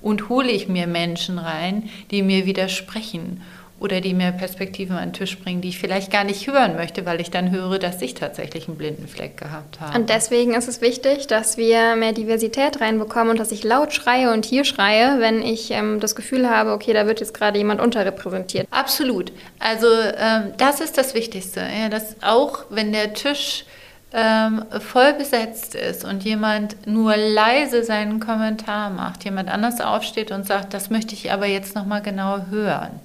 Und 0.02 0.30
hole 0.30 0.52
ich 0.52 0.68
mir 0.68 0.88
Menschen 0.88 1.40
rein, 1.40 1.90
die 2.12 2.22
mir 2.22 2.46
widersprechen 2.46 3.42
oder 3.80 4.02
die 4.02 4.14
mir 4.14 4.32
Perspektiven 4.32 4.98
an 4.98 5.10
den 5.10 5.14
Tisch 5.14 5.38
bringen, 5.40 5.62
die 5.62 5.70
ich 5.70 5.80
vielleicht 5.80 6.12
gar 6.12 6.24
nicht 6.24 6.48
hören 6.48 6.76
möchte, 6.76 7.06
weil 7.06 7.22
ich 7.22 7.32
dann 7.32 7.52
höre, 7.52 7.80
dass 7.80 8.02
ich 8.02 8.14
tatsächlich 8.14 8.68
einen 8.68 8.78
blinden 8.78 9.08
Fleck 9.08 9.38
gehabt 9.38 9.80
habe. 9.80 9.98
Und 9.98 10.10
deswegen 10.10 10.54
ist 10.54 10.68
es 10.68 10.82
wichtig, 10.82 11.28
dass 11.28 11.58
wir 11.58 11.96
mehr 11.96 12.14
Diversität 12.14 12.82
reinbekommen 12.82 13.32
und 13.32 13.40
dass 13.40 13.52
ich 13.52 13.64
laut 13.64 13.94
schreie 13.94 14.34
und 14.34 14.46
hier 14.46 14.66
schreie, 14.66 15.20
wenn 15.20 15.42
ich 15.42 15.72
ähm, 15.72 16.00
das 16.00 16.16
Gefühl 16.16 16.50
habe, 16.50 16.74
okay, 16.74 16.94
da 16.94 17.08
wird 17.08 17.22
jetzt 17.22 17.34
gerade 17.34 17.58
jemand 17.58 17.80
unterrepräsentiert. 17.80 18.68
Absolut. 18.72 19.32
Also 19.60 19.88
ähm, 19.88 20.54
das 20.58 20.82
ist 20.82 20.98
das 20.98 21.14
Wichtigste, 21.14 21.62
ja, 21.62 21.90
dass 21.90 22.18
auch 22.22 22.66
wenn 22.70 22.92
der 22.92 23.14
Tisch 23.14 23.64
ähm, 24.12 24.66
voll 24.80 25.14
besetzt 25.14 25.76
ist 25.76 26.04
und 26.04 26.24
jemand 26.24 26.88
nur 26.88 27.16
leise 27.16 27.84
seinen 27.84 28.20
Kommentar 28.20 28.90
macht, 28.90 29.24
jemand 29.24 29.50
anders 29.50 29.80
aufsteht 29.82 30.32
und 30.32 30.48
sagt, 30.48 30.74
das 30.74 30.90
möchte 30.90 31.14
ich 31.14 31.32
aber 31.32 31.46
jetzt 31.46 31.76
noch 31.76 31.86
mal 31.86 32.02
genau 32.02 32.48
hören 32.50 33.00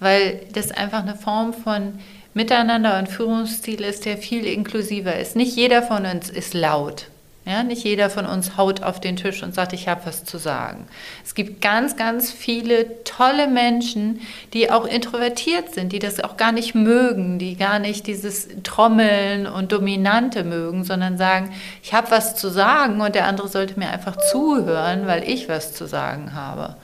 weil 0.00 0.40
das 0.52 0.70
einfach 0.70 1.02
eine 1.02 1.16
Form 1.16 1.52
von 1.52 1.98
Miteinander 2.34 2.98
und 2.98 3.08
Führungsstil 3.08 3.82
ist, 3.82 4.04
der 4.04 4.16
viel 4.16 4.46
inklusiver 4.46 5.18
ist. 5.18 5.34
Nicht 5.34 5.56
jeder 5.56 5.82
von 5.82 6.06
uns 6.06 6.30
ist 6.30 6.54
laut. 6.54 7.06
Ja, 7.48 7.62
nicht 7.62 7.82
jeder 7.82 8.10
von 8.10 8.26
uns 8.26 8.58
haut 8.58 8.82
auf 8.82 9.00
den 9.00 9.16
Tisch 9.16 9.42
und 9.42 9.54
sagt, 9.54 9.72
ich 9.72 9.88
habe 9.88 10.02
was 10.04 10.22
zu 10.24 10.36
sagen. 10.36 10.86
Es 11.24 11.34
gibt 11.34 11.62
ganz, 11.62 11.96
ganz 11.96 12.30
viele 12.30 13.02
tolle 13.04 13.46
Menschen, 13.48 14.20
die 14.52 14.70
auch 14.70 14.84
introvertiert 14.84 15.74
sind, 15.74 15.92
die 15.92 15.98
das 15.98 16.20
auch 16.20 16.36
gar 16.36 16.52
nicht 16.52 16.74
mögen, 16.74 17.38
die 17.38 17.56
gar 17.56 17.78
nicht 17.78 18.06
dieses 18.06 18.48
Trommeln 18.64 19.46
und 19.46 19.72
Dominante 19.72 20.44
mögen, 20.44 20.84
sondern 20.84 21.16
sagen, 21.16 21.50
ich 21.82 21.94
habe 21.94 22.10
was 22.10 22.36
zu 22.36 22.50
sagen 22.50 23.00
und 23.00 23.14
der 23.14 23.26
andere 23.26 23.48
sollte 23.48 23.78
mir 23.78 23.88
einfach 23.88 24.18
zuhören, 24.30 25.06
weil 25.06 25.26
ich 25.26 25.48
was 25.48 25.72
zu 25.72 25.86
sagen 25.86 26.34
habe. 26.34 26.76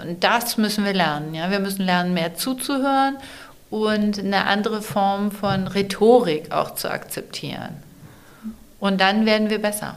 Und 0.00 0.24
das 0.24 0.56
müssen 0.56 0.84
wir 0.84 0.94
lernen. 0.94 1.34
Ja? 1.34 1.50
Wir 1.50 1.60
müssen 1.60 1.84
lernen, 1.84 2.14
mehr 2.14 2.34
zuzuhören 2.34 3.18
und 3.70 4.18
eine 4.18 4.46
andere 4.46 4.82
Form 4.82 5.30
von 5.30 5.66
Rhetorik 5.66 6.52
auch 6.52 6.74
zu 6.74 6.90
akzeptieren. 6.90 7.76
Und 8.80 9.00
dann 9.00 9.26
werden 9.26 9.48
wir 9.48 9.60
besser. 9.60 9.96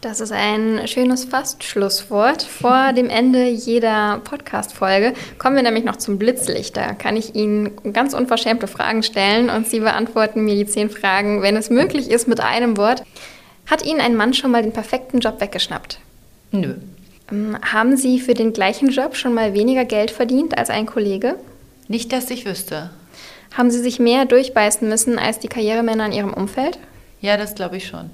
Das 0.00 0.20
ist 0.20 0.32
ein 0.32 0.88
schönes 0.88 1.26
Fastschlusswort. 1.26 2.42
Vor 2.42 2.94
dem 2.94 3.10
Ende 3.10 3.48
jeder 3.48 4.22
Podcast-Folge 4.24 5.12
kommen 5.38 5.56
wir 5.56 5.62
nämlich 5.62 5.84
noch 5.84 5.96
zum 5.96 6.18
Blitzlicht. 6.18 6.74
Da 6.74 6.94
kann 6.94 7.16
ich 7.16 7.34
Ihnen 7.34 7.92
ganz 7.92 8.14
unverschämte 8.14 8.66
Fragen 8.66 9.02
stellen 9.02 9.50
und 9.50 9.68
Sie 9.68 9.80
beantworten 9.80 10.42
mir 10.42 10.54
die 10.54 10.64
zehn 10.64 10.88
Fragen, 10.88 11.42
wenn 11.42 11.54
es 11.54 11.68
möglich 11.68 12.10
ist, 12.10 12.28
mit 12.28 12.40
einem 12.40 12.78
Wort. 12.78 13.02
Hat 13.66 13.84
Ihnen 13.84 14.00
ein 14.00 14.16
Mann 14.16 14.32
schon 14.32 14.50
mal 14.50 14.62
den 14.62 14.72
perfekten 14.72 15.20
Job 15.20 15.38
weggeschnappt? 15.38 15.98
Nö. 16.50 16.76
Ähm, 17.30 17.56
haben 17.62 17.96
Sie 17.96 18.20
für 18.20 18.34
den 18.34 18.52
gleichen 18.52 18.90
Job 18.90 19.16
schon 19.16 19.34
mal 19.34 19.54
weniger 19.54 19.84
Geld 19.84 20.10
verdient 20.10 20.56
als 20.58 20.70
ein 20.70 20.86
Kollege? 20.86 21.36
Nicht, 21.88 22.12
dass 22.12 22.30
ich 22.30 22.46
wüsste. 22.46 22.90
Haben 23.56 23.70
Sie 23.70 23.80
sich 23.80 23.98
mehr 23.98 24.26
durchbeißen 24.26 24.88
müssen 24.88 25.18
als 25.18 25.38
die 25.38 25.48
Karrieremänner 25.48 26.06
in 26.06 26.12
Ihrem 26.12 26.34
Umfeld? 26.34 26.78
Ja, 27.20 27.36
das 27.36 27.54
glaube 27.54 27.76
ich 27.76 27.86
schon. 27.86 28.10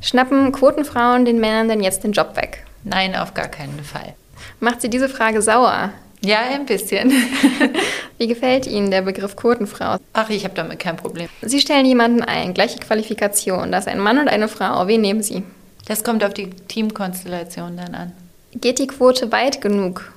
Schnappen 0.00 0.52
Quotenfrauen 0.52 1.24
den 1.24 1.40
Männern 1.40 1.68
denn 1.68 1.82
jetzt 1.82 2.04
den 2.04 2.12
Job 2.12 2.36
weg? 2.36 2.64
Nein, 2.84 3.16
auf 3.16 3.34
gar 3.34 3.48
keinen 3.48 3.82
Fall. 3.82 4.14
Macht 4.60 4.80
Sie 4.80 4.90
diese 4.90 5.08
Frage 5.08 5.42
sauer? 5.42 5.92
Ja, 6.20 6.40
ein 6.52 6.66
bisschen. 6.66 7.12
Wie 8.18 8.26
gefällt 8.26 8.66
Ihnen 8.66 8.90
der 8.90 9.02
Begriff 9.02 9.36
Quotenfrau? 9.36 9.98
Ach, 10.12 10.30
ich 10.30 10.44
habe 10.44 10.54
damit 10.54 10.80
kein 10.80 10.96
Problem. 10.96 11.28
Sie 11.42 11.60
stellen 11.60 11.86
jemanden 11.86 12.22
ein, 12.22 12.54
gleiche 12.54 12.78
Qualifikation, 12.78 13.70
das 13.70 13.86
ist 13.86 13.92
ein 13.92 14.00
Mann 14.00 14.18
und 14.18 14.28
eine 14.28 14.48
Frau. 14.48 14.86
Wen 14.88 15.00
nehmen 15.00 15.22
Sie? 15.22 15.44
Das 15.86 16.02
kommt 16.02 16.24
auf 16.24 16.34
die 16.34 16.50
Teamkonstellation 16.50 17.76
dann 17.76 17.94
an. 17.94 18.12
Geht 18.54 18.78
die 18.78 18.86
Quote 18.86 19.30
weit 19.32 19.60
genug? 19.60 20.12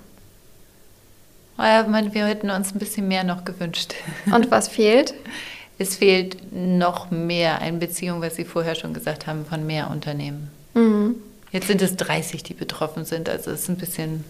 wir 1.58 2.26
hätten 2.26 2.50
uns 2.50 2.74
ein 2.74 2.80
bisschen 2.80 3.08
mehr 3.08 3.24
noch 3.24 3.46
gewünscht. 3.46 3.94
Und 4.34 4.50
was 4.50 4.68
fehlt? 4.68 5.14
Es 5.78 5.96
fehlt 5.96 6.38
noch 6.52 7.12
mehr, 7.12 7.60
eine 7.60 7.78
Beziehung, 7.78 8.22
was 8.22 8.36
Sie 8.36 8.46
vorher 8.46 8.76
schon 8.76 8.94
gesagt 8.94 9.28
haben, 9.28 9.46
von 9.46 9.66
mehr 9.66 9.90
Unternehmen. 9.90 10.50
Mhm. 10.74 11.16
Jetzt 11.52 11.68
sind 11.68 11.82
es 11.82 11.96
30, 11.98 12.44
die 12.44 12.54
betroffen 12.54 13.04
sind, 13.04 13.28
also 13.30 13.52
es 13.52 13.62
ist 13.62 13.70
ein 13.70 13.78
bisschen, 13.78 14.24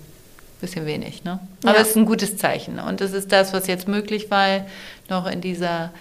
bisschen 0.60 0.86
wenig. 0.86 1.24
Ne? 1.24 1.40
Aber 1.64 1.76
ja. 1.76 1.82
es 1.82 1.90
ist 1.90 1.98
ein 1.98 2.06
gutes 2.06 2.38
Zeichen. 2.38 2.80
Und 2.80 3.00
es 3.00 3.14
ist 3.14 3.32
das, 3.32 3.54
was 3.54 3.68
jetzt 3.68 3.88
möglich 3.88 4.32
war, 4.32 4.66
noch 5.10 5.30
in 5.30 5.42
dieser 5.42 5.92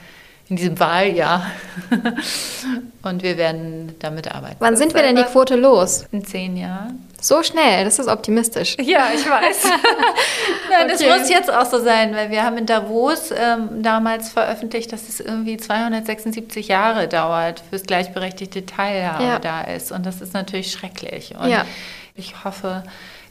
in 0.51 0.57
diesem 0.57 0.79
Wahljahr. 0.81 1.47
Und 3.03 3.23
wir 3.23 3.39
werden 3.39 3.95
damit 4.01 4.31
arbeiten. 4.31 4.57
Wann 4.59 4.77
sind 4.77 4.95
wir 4.95 5.03
denn 5.03 5.17
die 5.17 5.23
Quote 5.23 5.57
los? 5.57 6.05
In 6.11 6.25
zehn 6.25 6.57
Jahren. 6.57 7.07
So 7.21 7.43
schnell, 7.43 7.85
das 7.85 7.99
ist 7.99 8.09
optimistisch. 8.09 8.77
Ja, 8.83 9.09
ich 9.15 9.29
weiß. 9.29 9.65
Nein, 10.71 10.91
okay. 10.91 11.07
Das 11.07 11.21
muss 11.21 11.31
jetzt 11.31 11.53
auch 11.53 11.67
so 11.67 11.79
sein, 11.79 12.15
weil 12.15 12.31
wir 12.31 12.43
haben 12.43 12.59
in 12.59 12.67
Davos 12.67 13.31
ähm, 13.31 13.83
damals 13.83 14.31
veröffentlicht, 14.31 14.93
dass 14.93 15.09
es 15.09 15.21
irgendwie 15.21 15.57
276 15.57 16.67
Jahre 16.67 17.07
dauert, 17.07 17.63
bis 17.71 17.85
gleichberechtigte 17.85 18.67
Teilhabe 18.67 19.23
ja. 19.23 19.39
da 19.39 19.61
ist. 19.63 19.93
Und 19.93 20.05
das 20.05 20.21
ist 20.21 20.35
natürlich 20.35 20.73
schrecklich. 20.73 21.35
Und 21.41 21.51
ja. 21.51 21.65
ich 22.17 22.45
hoffe, 22.45 22.83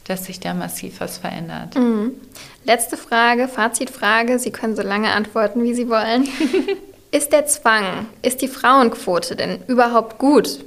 dass 0.04 0.24
sich 0.24 0.40
da 0.40 0.54
massiv 0.54 1.00
was 1.00 1.18
verändert. 1.18 1.74
Mhm. 1.76 2.12
Letzte 2.64 2.96
Frage, 2.96 3.48
Fazitfrage. 3.48 4.38
Sie 4.38 4.52
können 4.52 4.76
so 4.76 4.82
lange 4.82 5.10
antworten, 5.12 5.62
wie 5.62 5.74
Sie 5.74 5.88
wollen. 5.88 6.26
Ist 7.12 7.32
der 7.32 7.46
Zwang, 7.46 8.06
ist 8.22 8.40
die 8.40 8.48
Frauenquote 8.48 9.34
denn 9.34 9.62
überhaupt 9.66 10.18
gut? 10.18 10.60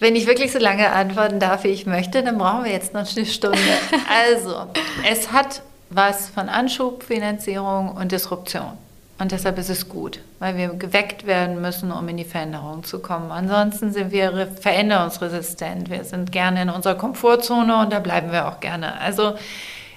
Wenn 0.00 0.16
ich 0.16 0.26
wirklich 0.26 0.52
so 0.52 0.58
lange 0.58 0.90
antworten 0.90 1.40
darf, 1.40 1.64
wie 1.64 1.68
ich 1.68 1.86
möchte, 1.86 2.22
dann 2.22 2.38
brauchen 2.38 2.64
wir 2.64 2.72
jetzt 2.72 2.94
noch 2.94 3.06
eine 3.16 3.26
Stunde. 3.26 3.58
Also, 4.08 4.66
es 5.08 5.32
hat 5.32 5.62
was 5.90 6.28
von 6.28 6.48
Anschubfinanzierung 6.48 7.92
und 7.92 8.12
Disruption. 8.12 8.72
Und 9.18 9.32
deshalb 9.32 9.58
ist 9.58 9.70
es 9.70 9.88
gut, 9.88 10.20
weil 10.38 10.56
wir 10.56 10.68
geweckt 10.68 11.26
werden 11.26 11.60
müssen, 11.60 11.90
um 11.90 12.08
in 12.08 12.16
die 12.16 12.24
Veränderung 12.24 12.84
zu 12.84 13.00
kommen. 13.00 13.32
Ansonsten 13.32 13.92
sind 13.92 14.12
wir 14.12 14.46
veränderungsresistent. 14.60 15.90
Wir 15.90 16.04
sind 16.04 16.30
gerne 16.30 16.62
in 16.62 16.70
unserer 16.70 16.94
Komfortzone 16.94 17.80
und 17.80 17.92
da 17.92 17.98
bleiben 17.98 18.30
wir 18.30 18.46
auch 18.46 18.60
gerne. 18.60 19.00
Also 19.00 19.34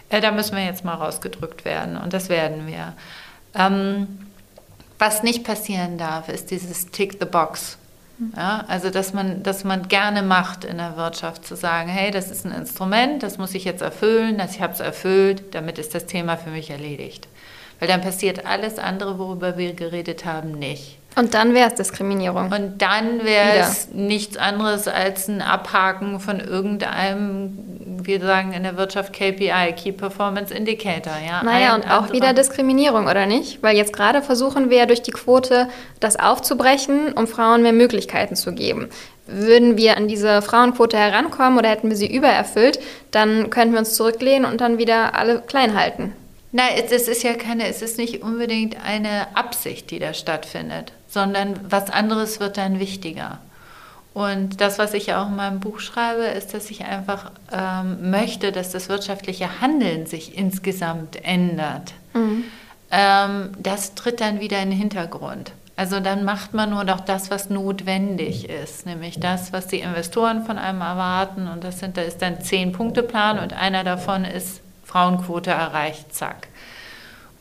äh, 0.10 0.22
da 0.22 0.32
müssen 0.32 0.56
wir 0.56 0.66
jetzt 0.66 0.84
mal 0.84 0.96
rausgedrückt 0.96 1.66
werden 1.66 1.98
und 1.98 2.14
das 2.14 2.30
werden 2.30 2.66
wir. 2.66 2.94
Ähm, 3.54 4.08
was 5.02 5.24
nicht 5.24 5.44
passieren 5.44 5.98
darf, 5.98 6.30
ist 6.30 6.52
dieses 6.52 6.92
Tick 6.92 7.18
the 7.20 7.26
Box. 7.26 7.78
Ja, 8.36 8.64
also 8.68 8.92
dass 8.92 9.14
man, 9.14 9.42
dass 9.42 9.64
man 9.64 9.88
gerne 9.88 10.22
macht 10.22 10.64
in 10.64 10.78
der 10.78 10.96
Wirtschaft, 10.96 11.44
zu 11.44 11.56
sagen, 11.56 11.90
hey, 11.90 12.12
das 12.12 12.30
ist 12.30 12.46
ein 12.46 12.52
Instrument, 12.52 13.24
das 13.24 13.40
muss 13.40 13.56
ich 13.56 13.66
jetzt 13.66 13.82
erfüllen, 13.82 14.38
dass 14.38 14.54
ich 14.54 14.62
habe 14.62 14.74
es 14.74 14.80
erfüllt, 14.80 15.56
damit 15.56 15.80
ist 15.80 15.96
das 15.96 16.06
Thema 16.06 16.38
für 16.38 16.52
mich 16.52 16.70
erledigt. 16.70 17.28
Weil 17.80 17.88
dann 17.88 18.02
passiert 18.02 18.46
alles 18.46 18.78
andere, 18.78 19.18
worüber 19.18 19.58
wir 19.58 19.74
geredet 19.74 20.24
haben, 20.24 20.52
nicht. 20.52 21.00
Und 21.16 21.34
dann 21.34 21.54
wäre 21.54 21.68
es 21.68 21.76
Diskriminierung. 21.76 22.52
Und 22.52 22.82
dann 22.82 23.26
wäre 23.26 23.58
es 23.60 23.90
nichts 23.92 24.38
anderes 24.38 24.88
als 24.88 25.28
ein 25.28 25.42
Abhaken 25.42 26.22
von 26.22 26.40
irgendeinem, 26.40 27.58
wir 28.04 28.22
sagen 28.22 28.54
in 28.54 28.64
der 28.64 28.78
Wirtschaft 28.78 29.12
KPI, 29.12 29.74
Key 29.76 29.92
Performance 29.92 30.54
Indicator. 30.54 31.14
Ja? 31.26 31.44
Naja, 31.44 31.76
ein 31.76 31.82
und 31.82 31.92
auch 31.92 32.14
wieder 32.14 32.34
Diskriminierung, 32.34 33.08
oder 33.08 33.26
nicht? 33.26 33.62
Weil 33.62 33.76
jetzt 33.76 33.92
gerade 33.92 34.22
versuchen 34.22 34.70
wir 34.70 34.78
ja 34.78 34.86
durch 34.86 35.02
die 35.02 35.12
Quote 35.12 35.68
das 36.00 36.18
aufzubrechen, 36.18 37.12
um 37.14 37.28
Frauen 37.28 37.62
mehr 37.62 37.74
Möglichkeiten 37.74 38.38
zu 38.38 38.54
geben. 38.54 38.90
Würden 39.28 39.76
wir 39.76 39.98
an 39.98 40.08
diese 40.08 40.42
Frauenquote 40.42 40.98
herankommen 40.98 41.60
oder 41.60 41.70
hätten 41.70 41.90
wir 41.90 41.98
sie 41.98 42.14
übererfüllt, 42.14 42.80
dann 43.12 43.50
könnten 43.50 43.74
wir 43.74 43.80
uns 43.80 43.96
zurücklehnen 43.96 44.50
und 44.50 44.62
dann 44.62 44.78
wieder 44.78 45.16
alle 45.16 45.42
klein 45.42 45.78
halten. 45.78 46.14
Nein, 46.54 46.84
es 46.90 47.08
ist 47.08 47.24
ja 47.24 47.34
keine, 47.34 47.68
es 47.68 47.82
ist 47.82 47.98
nicht 47.98 48.24
unbedingt 48.24 48.76
eine 48.86 49.28
Absicht, 49.36 49.90
die 49.90 50.00
da 50.00 50.14
stattfindet, 50.14 50.92
sondern 51.12 51.60
was 51.70 51.90
anderes 51.90 52.40
wird 52.40 52.58
dann 52.58 52.80
wichtiger. 52.80 53.40
Und 54.14 54.60
das, 54.60 54.80
was 54.80 54.94
ich 54.94 55.08
ja 55.08 55.22
auch 55.22 55.28
in 55.28 55.36
meinem 55.36 55.60
Buch 55.60 55.80
schreibe, 55.80 56.24
ist, 56.24 56.54
dass 56.54 56.70
ich 56.70 56.84
einfach 56.84 57.32
ähm, 57.52 58.12
möchte, 58.12 58.52
dass 58.52 58.72
das 58.72 58.90
wirtschaftliche 58.90 59.62
Handeln 59.62 60.06
sich 60.06 60.38
insgesamt 60.38 61.24
ändert. 61.24 61.94
Mhm. 62.14 62.46
Ähm, 62.92 63.52
das 63.58 63.96
tritt 63.96 64.20
dann 64.20 64.40
wieder 64.40 64.62
in 64.62 64.70
den 64.70 64.80
Hintergrund. 64.80 65.54
Also 65.78 66.00
dann 66.00 66.26
macht 66.26 66.54
man 66.54 66.70
nur 66.70 66.84
noch 66.84 67.00
das, 67.00 67.32
was 67.32 67.50
notwendig 67.50 68.50
ist, 68.50 68.86
nämlich 68.86 69.20
das, 69.20 69.54
was 69.54 69.68
die 69.68 69.80
Investoren 69.80 70.46
von 70.46 70.58
einem 70.58 70.82
erwarten. 70.82 71.48
Und 71.48 71.64
das 71.64 71.80
sind, 71.80 71.96
da 71.98 72.02
ist 72.02 72.22
dann 72.22 72.42
zehn 72.42 72.72
Punkte 72.74 73.04
Plan 73.04 73.40
und 73.40 73.54
einer 73.54 73.84
davon 73.84 74.26
ist 74.26 74.62
Frauenquote 74.84 75.52
erreicht, 75.52 76.14
zack. 76.14 76.50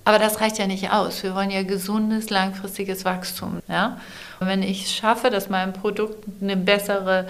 Aber 0.05 0.19
das 0.19 0.41
reicht 0.41 0.59
ja 0.59 0.67
nicht 0.67 0.91
aus. 0.91 1.23
Wir 1.23 1.35
wollen 1.35 1.51
ja 1.51 1.63
gesundes, 1.63 2.31
langfristiges 2.31 3.05
Wachstum. 3.05 3.61
Ja? 3.69 4.01
Und 4.41 4.47
wenn 4.49 4.63
ich 4.63 4.91
schaffe, 4.91 5.31
dass 5.31 5.49
mein 5.49 5.73
Produkt 5.73 6.25
eine 6.41 6.57
bessere 6.57 7.27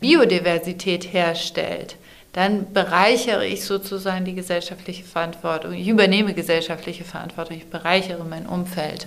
Biodiversität 0.00 1.12
herstellt, 1.12 1.96
dann 2.32 2.72
bereichere 2.72 3.46
ich 3.46 3.64
sozusagen 3.64 4.24
die 4.24 4.34
gesellschaftliche 4.34 5.04
Verantwortung. 5.04 5.72
Ich 5.72 5.86
übernehme 5.86 6.34
gesellschaftliche 6.34 7.04
Verantwortung, 7.04 7.56
ich 7.56 7.66
bereichere 7.66 8.24
mein 8.24 8.46
Umfeld. 8.46 9.06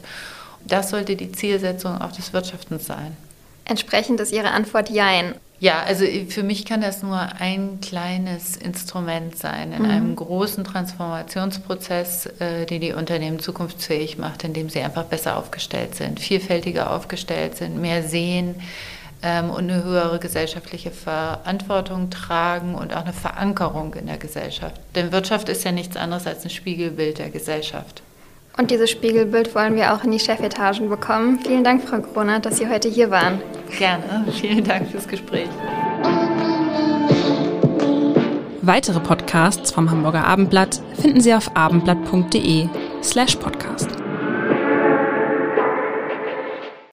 Das 0.65 0.89
sollte 0.89 1.15
die 1.15 1.32
Zielsetzung 1.32 2.01
auch 2.01 2.12
des 2.12 2.32
Wirtschaftens 2.34 2.86
sein. 2.86 3.17
Entsprechend 3.65 4.21
ist 4.21 4.32
Ihre 4.32 4.51
Antwort 4.51 4.89
Jein. 4.89 5.36
Ja, 5.59 5.81
also 5.81 6.05
für 6.29 6.43
mich 6.43 6.65
kann 6.65 6.81
das 6.81 7.01
nur 7.01 7.19
ein 7.39 7.79
kleines 7.81 8.57
Instrument 8.57 9.35
sein 9.35 9.71
in 9.71 9.83
mhm. 9.83 9.89
einem 9.89 10.15
großen 10.15 10.63
Transformationsprozess, 10.63 12.27
äh, 12.39 12.65
der 12.65 12.77
die 12.77 12.93
Unternehmen 12.93 13.39
zukunftsfähig 13.39 14.19
macht, 14.19 14.43
indem 14.43 14.69
sie 14.69 14.81
einfach 14.81 15.05
besser 15.05 15.35
aufgestellt 15.35 15.95
sind, 15.95 16.19
vielfältiger 16.19 16.91
aufgestellt 16.91 17.57
sind, 17.57 17.81
mehr 17.81 18.03
sehen 18.03 18.55
ähm, 19.23 19.49
und 19.49 19.71
eine 19.71 19.83
höhere 19.83 20.19
gesellschaftliche 20.19 20.91
Verantwortung 20.91 22.11
tragen 22.11 22.75
und 22.75 22.95
auch 22.95 23.03
eine 23.03 23.13
Verankerung 23.13 23.95
in 23.95 24.05
der 24.05 24.17
Gesellschaft. 24.17 24.79
Denn 24.93 25.11
Wirtschaft 25.11 25.49
ist 25.49 25.63
ja 25.63 25.71
nichts 25.71 25.97
anderes 25.97 26.27
als 26.27 26.43
ein 26.43 26.51
Spiegelbild 26.51 27.17
der 27.17 27.31
Gesellschaft. 27.31 28.03
Und 28.57 28.71
dieses 28.71 28.89
Spiegelbild 28.89 29.53
wollen 29.53 29.75
wir 29.75 29.93
auch 29.93 30.03
in 30.03 30.11
die 30.11 30.19
Chefetagen 30.19 30.89
bekommen. 30.89 31.39
Vielen 31.45 31.63
Dank, 31.63 31.87
Frau 31.87 31.99
Kronert, 31.99 32.45
dass 32.45 32.57
Sie 32.57 32.67
heute 32.67 32.89
hier 32.89 33.11
waren. 33.11 33.39
Gerne. 33.77 34.25
Vielen 34.31 34.63
Dank 34.63 34.89
fürs 34.89 35.07
Gespräch. 35.07 35.47
Weitere 38.61 38.99
Podcasts 38.99 39.71
vom 39.71 39.89
Hamburger 39.91 40.25
Abendblatt 40.25 40.81
finden 40.99 41.21
Sie 41.21 41.33
auf 41.33 41.55
abendblatt.de 41.55 42.67
slash 43.01 43.35
podcast. 43.35 43.89